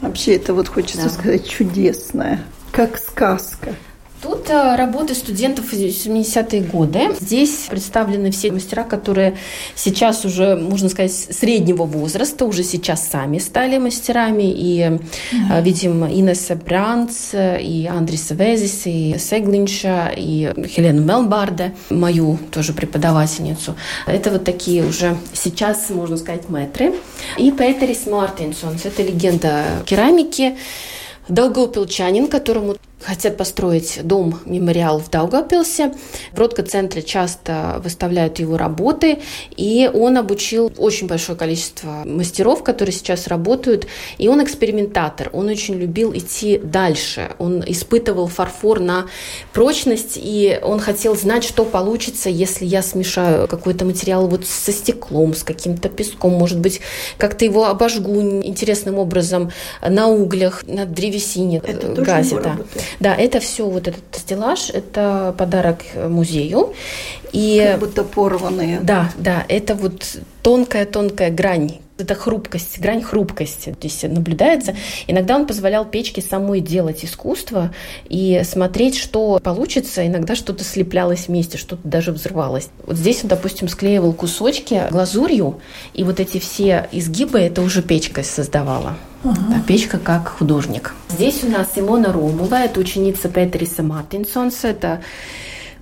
Вообще 0.00 0.36
это 0.36 0.54
вот 0.54 0.68
хочется 0.68 1.04
да. 1.04 1.10
сказать 1.10 1.48
чудесное, 1.48 2.40
как 2.70 2.98
сказка. 2.98 3.74
Тут 4.20 4.50
э, 4.50 4.74
работы 4.74 5.14
студентов 5.14 5.72
70-е 5.72 6.62
годы. 6.62 7.14
Здесь 7.20 7.66
представлены 7.70 8.32
все 8.32 8.50
мастера, 8.50 8.82
которые 8.82 9.36
сейчас 9.76 10.24
уже, 10.24 10.56
можно 10.56 10.88
сказать, 10.88 11.12
среднего 11.12 11.84
возраста, 11.84 12.44
уже 12.44 12.64
сейчас 12.64 13.08
сами 13.08 13.38
стали 13.38 13.78
мастерами. 13.78 14.50
И 14.50 14.80
mm-hmm. 14.80 15.62
видим 15.62 16.04
Инесса 16.04 16.56
Бранц, 16.56 17.32
и 17.32 17.88
Андрис 17.88 18.30
Везис, 18.30 18.86
и 18.86 19.16
Сеглинша, 19.18 20.12
и 20.16 20.52
Хелену 20.66 21.02
Мелбарде, 21.02 21.74
мою 21.88 22.38
тоже 22.50 22.72
преподавательницу. 22.72 23.76
Это 24.06 24.32
вот 24.32 24.42
такие 24.42 24.84
уже 24.84 25.16
сейчас, 25.32 25.90
можно 25.90 26.16
сказать, 26.16 26.48
мэтры. 26.48 26.94
И 27.36 27.52
Петерис 27.52 28.06
Мартинсонс, 28.06 28.84
это 28.84 29.02
легенда 29.02 29.64
керамики. 29.86 30.56
Долгопилчанин, 31.28 32.26
которому 32.26 32.76
хотят 33.08 33.38
построить 33.38 34.00
дом-мемориал 34.02 35.00
в 35.00 35.08
Даугавпилсе. 35.08 35.94
В 36.32 36.38
Ротко-центре 36.38 37.02
часто 37.02 37.80
выставляют 37.82 38.38
его 38.38 38.58
работы, 38.58 39.20
и 39.56 39.90
он 39.92 40.18
обучил 40.18 40.70
очень 40.76 41.06
большое 41.06 41.38
количество 41.38 42.02
мастеров, 42.04 42.62
которые 42.62 42.92
сейчас 42.92 43.26
работают, 43.26 43.86
и 44.18 44.28
он 44.28 44.44
экспериментатор, 44.44 45.30
он 45.32 45.48
очень 45.48 45.76
любил 45.76 46.12
идти 46.12 46.60
дальше, 46.62 47.30
он 47.38 47.64
испытывал 47.66 48.26
фарфор 48.26 48.78
на 48.80 49.06
прочность, 49.54 50.16
и 50.16 50.60
он 50.62 50.78
хотел 50.78 51.16
знать, 51.16 51.44
что 51.44 51.64
получится, 51.64 52.28
если 52.28 52.66
я 52.66 52.82
смешаю 52.82 53.48
какой-то 53.48 53.86
материал 53.86 54.28
вот 54.28 54.44
со 54.44 54.70
стеклом, 54.70 55.34
с 55.34 55.44
каким-то 55.44 55.88
песком, 55.88 56.34
может 56.34 56.58
быть, 56.58 56.82
как-то 57.16 57.46
его 57.46 57.68
обожгу 57.68 58.20
интересным 58.20 58.98
образом 58.98 59.50
на 59.80 60.08
углях, 60.08 60.64
на 60.66 60.84
древесине, 60.84 61.62
Это 61.64 62.02
газе. 62.02 62.38
Да. 62.38 62.58
Да, 63.00 63.14
это 63.14 63.40
все 63.40 63.68
вот 63.68 63.88
этот 63.88 64.04
стеллаж, 64.12 64.70
это 64.70 65.34
подарок 65.38 65.82
музею. 66.08 66.74
И, 67.32 67.62
как 67.64 67.80
будто 67.80 68.04
порванные. 68.04 68.80
Да, 68.80 69.10
да, 69.18 69.44
это 69.48 69.74
вот 69.74 70.18
тонкая-тонкая 70.42 71.30
грань 71.30 71.78
это 71.98 72.14
хрупкость, 72.14 72.78
грань 72.78 73.02
хрупкости 73.02 73.74
здесь 73.78 74.02
наблюдается. 74.04 74.76
Иногда 75.08 75.36
он 75.36 75.46
позволял 75.46 75.84
печке 75.84 76.22
самой 76.22 76.60
делать 76.60 77.04
искусство 77.04 77.74
и 78.08 78.42
смотреть, 78.44 78.96
что 78.96 79.40
получится. 79.42 80.06
Иногда 80.06 80.36
что-то 80.36 80.64
слеплялось 80.64 81.26
вместе, 81.26 81.58
что-то 81.58 81.86
даже 81.86 82.12
взрывалось. 82.12 82.68
Вот 82.86 82.96
здесь 82.96 83.22
он, 83.24 83.28
допустим, 83.28 83.68
склеивал 83.68 84.12
кусочки 84.12 84.84
глазурью, 84.90 85.60
и 85.92 86.04
вот 86.04 86.20
эти 86.20 86.38
все 86.38 86.88
изгибы 86.92 87.40
это 87.40 87.62
уже 87.62 87.82
печка 87.82 88.22
создавала. 88.22 88.96
Ага. 89.24 89.62
Печка 89.66 89.98
как 89.98 90.28
художник. 90.28 90.94
Здесь 91.08 91.42
у 91.42 91.48
нас 91.48 91.68
Илона 91.76 92.12
Ромова, 92.12 92.54
это 92.56 92.80
ученица 92.80 93.28
Петриса 93.28 93.82
Мартинсонса, 93.82 94.68
это 94.68 95.00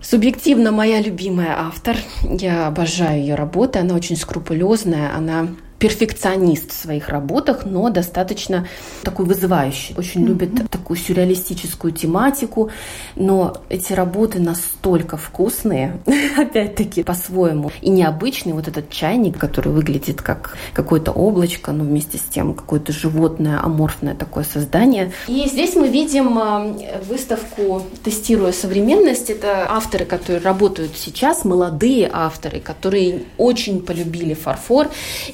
Субъективно 0.09 0.71
моя 0.71 1.01
любимая 1.01 1.57
автор. 1.59 1.97
Я 2.23 2.69
обожаю 2.69 3.19
ее 3.19 3.35
работы. 3.35 3.81
Она 3.81 3.97
очень 3.97 4.17
скрупулезная. 4.17 5.13
Она 5.13 5.49
перфекционист 5.79 6.71
в 6.71 6.75
своих 6.75 7.09
работах, 7.09 7.65
но 7.65 7.91
достаточно 7.91 8.67
такой 9.03 9.27
вызывающий. 9.27 9.95
Очень 9.97 10.23
mm-hmm. 10.23 10.27
любит 10.27 10.71
такую 10.71 10.97
сюрреалистическую 10.97 11.93
тематику, 11.93 12.71
но 13.15 13.57
эти 13.69 13.93
работы 13.93 14.41
настолько 14.41 15.17
вкусные, 15.17 16.01
опять-таки 16.37 17.03
по-своему, 17.03 17.71
и 17.83 17.91
необычный. 17.91 18.53
Вот 18.53 18.69
этот 18.69 18.91
чайник, 18.91 19.39
который 19.39 19.73
выглядит 19.73 20.23
как 20.23 20.57
какое-то 20.73 21.13
облачко, 21.13 21.73
но 21.73 21.85
вместе 21.85 22.19
с 22.19 22.23
тем 22.23 22.55
какое-то 22.55 22.93
животное, 22.93 23.61
аморфное 23.63 24.15
такое 24.15 24.45
создание. 24.45 25.13
И 25.29 25.47
здесь 25.49 25.75
мы 25.75 25.89
видим 25.89 26.39
а, 26.39 26.75
выставку 27.09 27.83
«Тестируя 28.03 28.53
современность». 28.53 29.31
Это 29.31 29.67
авторы, 29.69 30.05
которые 30.05 30.41
работают 30.41 30.93
сейчас, 30.97 31.45
молодые 31.45 32.11
авторы, 32.13 32.61
которые 32.61 33.25
очень 33.37 33.83
полюбили 33.83 34.35
фарфор. 34.35 34.89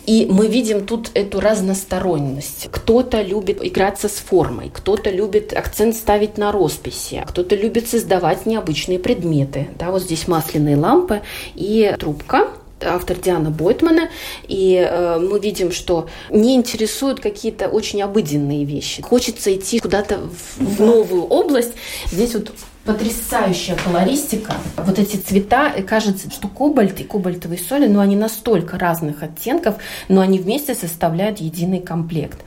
И 0.07 0.26
мы 0.32 0.48
видим 0.48 0.86
тут 0.86 1.10
эту 1.14 1.40
разносторонность. 1.40 2.68
Кто-то 2.70 3.22
любит 3.22 3.64
играться 3.64 4.08
с 4.08 4.12
формой, 4.12 4.70
кто-то 4.72 5.10
любит 5.10 5.52
акцент 5.52 5.94
ставить 5.94 6.38
на 6.38 6.52
росписи, 6.52 7.22
кто-то 7.28 7.54
любит 7.54 7.88
создавать 7.88 8.46
необычные 8.46 8.98
предметы. 8.98 9.68
Да, 9.78 9.90
вот 9.90 10.02
здесь 10.02 10.26
масляные 10.28 10.76
лампы 10.76 11.22
и 11.54 11.94
трубка, 11.98 12.48
автор 12.80 13.16
Диана 13.16 13.50
Бойтмана, 13.50 14.08
и 14.48 14.74
э, 14.74 15.18
мы 15.18 15.38
видим, 15.38 15.70
что 15.70 16.08
не 16.30 16.56
интересуют 16.56 17.20
какие-то 17.20 17.68
очень 17.68 18.02
обыденные 18.02 18.64
вещи. 18.64 19.02
Хочется 19.02 19.54
идти 19.54 19.78
куда-то 19.78 20.18
в, 20.18 20.76
в 20.76 20.80
новую 20.80 21.24
область. 21.24 21.72
Здесь 22.10 22.34
вот 22.34 22.52
потрясающая 22.84 23.76
колористика. 23.76 24.54
Вот 24.76 24.98
эти 24.98 25.16
цвета, 25.16 25.70
кажется, 25.86 26.30
что 26.30 26.48
кобальт 26.48 27.00
и 27.00 27.04
кобальтовые 27.04 27.58
соли, 27.58 27.86
но 27.86 27.94
ну, 27.94 28.00
они 28.00 28.16
настолько 28.16 28.78
разных 28.78 29.22
оттенков, 29.22 29.76
но 30.08 30.20
они 30.20 30.38
вместе 30.38 30.74
составляют 30.74 31.38
единый 31.38 31.80
комплект 31.80 32.40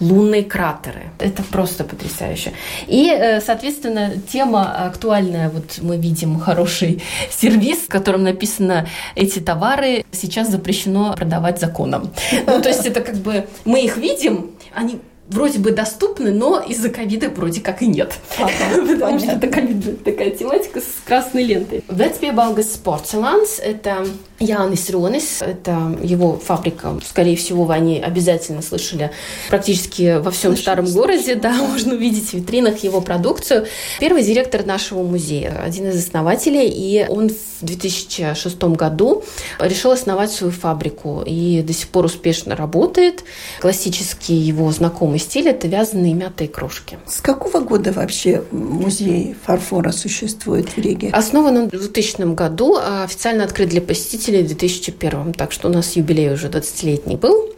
лунные 0.00 0.42
кратеры. 0.42 1.10
Это 1.18 1.42
просто 1.42 1.84
потрясающе. 1.84 2.52
И, 2.86 3.10
э, 3.10 3.40
соответственно, 3.40 4.14
тема 4.32 4.86
актуальная. 4.86 5.50
Вот 5.50 5.78
мы 5.82 5.98
видим 5.98 6.40
хороший 6.40 7.02
сервис, 7.30 7.80
в 7.80 7.88
котором 7.88 8.24
написано 8.24 8.88
«Эти 9.14 9.38
товары 9.40 10.04
сейчас 10.10 10.50
запрещено 10.50 11.12
продавать 11.12 11.60
законом». 11.60 12.10
Ну, 12.46 12.62
то 12.62 12.68
есть 12.68 12.86
это 12.86 13.02
как 13.02 13.16
бы 13.16 13.46
мы 13.64 13.84
их 13.84 13.98
видим, 13.98 14.52
они 14.74 15.00
вроде 15.30 15.58
бы 15.58 15.70
доступны, 15.70 16.32
но 16.32 16.60
из-за 16.60 16.90
ковида 16.90 17.30
вроде 17.30 17.60
как 17.60 17.82
и 17.82 17.86
нет. 17.86 18.14
Потому 18.38 19.18
что 19.18 19.38
такая 19.38 20.30
тематика 20.30 20.80
с 20.80 21.06
красной 21.06 21.44
лентой. 21.44 21.82
Вецбебалгас 21.88 22.80
Porcelans– 22.84 23.60
это 23.62 24.06
Янис 24.40 24.88
Ронис, 24.88 25.42
это 25.42 25.94
его 26.02 26.38
фабрика. 26.38 26.98
Скорее 27.06 27.36
всего, 27.36 27.64
вы 27.64 27.74
о 27.74 27.78
ней 27.78 28.00
обязательно 28.00 28.62
слышали 28.62 29.10
практически 29.50 30.18
во 30.18 30.30
всем 30.30 30.56
старом 30.56 30.86
городе. 30.86 31.34
Да, 31.34 31.52
можно 31.70 31.94
увидеть 31.94 32.30
в 32.30 32.32
витринах 32.32 32.78
его 32.78 33.02
продукцию. 33.02 33.66
Первый 33.98 34.22
директор 34.22 34.64
нашего 34.64 35.02
музея, 35.02 35.60
один 35.62 35.90
из 35.90 36.02
основателей, 36.02 36.68
и 36.68 37.06
он 37.06 37.28
в 37.28 37.64
2006 37.66 38.62
году 38.62 39.22
решил 39.58 39.90
основать 39.90 40.30
свою 40.30 40.54
фабрику 40.54 41.22
и 41.26 41.60
до 41.60 41.74
сих 41.74 41.88
пор 41.88 42.06
успешно 42.06 42.56
работает. 42.56 43.24
Классический 43.60 44.36
его 44.36 44.72
знакомый 44.72 45.18
стиль– 45.18 45.48
это 45.50 45.68
вязаные 45.68 46.14
мятые 46.14 46.48
кружки. 46.48 46.96
С 47.06 47.20
какого 47.20 47.60
года 47.60 47.92
вообще 47.92 48.42
музей 48.52 49.36
фарфора 49.44 49.92
существует 49.92 50.70
в 50.70 50.78
Риге? 50.78 51.10
Основан 51.12 51.58
он 51.58 51.66
в 51.66 51.72
2000 51.72 52.34
году, 52.34 52.78
а 52.80 53.04
официально 53.04 53.44
открыт 53.44 53.68
для 53.68 53.82
посетителей 53.82 54.29
посетителей 54.30 54.42
в 54.42 54.46
2001, 54.46 55.32
так 55.34 55.52
что 55.52 55.68
у 55.68 55.72
нас 55.72 55.96
юбилей 55.96 56.32
уже 56.32 56.48
20-летний 56.48 57.16
был. 57.16 57.48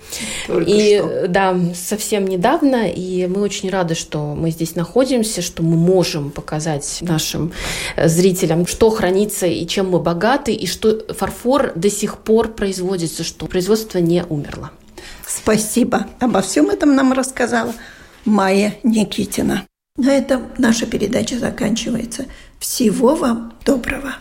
Только 0.46 0.70
и 0.70 0.98
что. 0.98 1.28
да, 1.28 1.56
совсем 1.74 2.26
недавно, 2.26 2.88
и 2.88 3.26
мы 3.26 3.40
очень 3.40 3.70
рады, 3.70 3.94
что 3.94 4.34
мы 4.34 4.50
здесь 4.50 4.74
находимся, 4.74 5.42
что 5.42 5.62
мы 5.62 5.76
можем 5.76 6.30
показать 6.30 6.98
нашим 7.00 7.52
э, 7.96 8.08
зрителям, 8.08 8.66
что 8.66 8.90
хранится 8.90 9.46
и 9.46 9.66
чем 9.66 9.90
мы 9.90 10.00
богаты, 10.00 10.52
и 10.52 10.66
что 10.66 11.02
фарфор 11.14 11.72
до 11.74 11.90
сих 11.90 12.18
пор 12.18 12.48
производится, 12.48 13.24
что 13.24 13.46
производство 13.46 13.98
не 13.98 14.24
умерло. 14.28 14.70
Спасибо. 15.26 16.06
Обо 16.20 16.42
всем 16.42 16.70
этом 16.70 16.94
нам 16.94 17.12
рассказала 17.12 17.72
Майя 18.24 18.74
Никитина. 18.82 19.66
На 19.96 20.12
этом 20.16 20.48
наша 20.58 20.86
передача 20.86 21.38
заканчивается. 21.38 22.26
Всего 22.58 23.14
вам 23.14 23.52
доброго. 23.64 24.14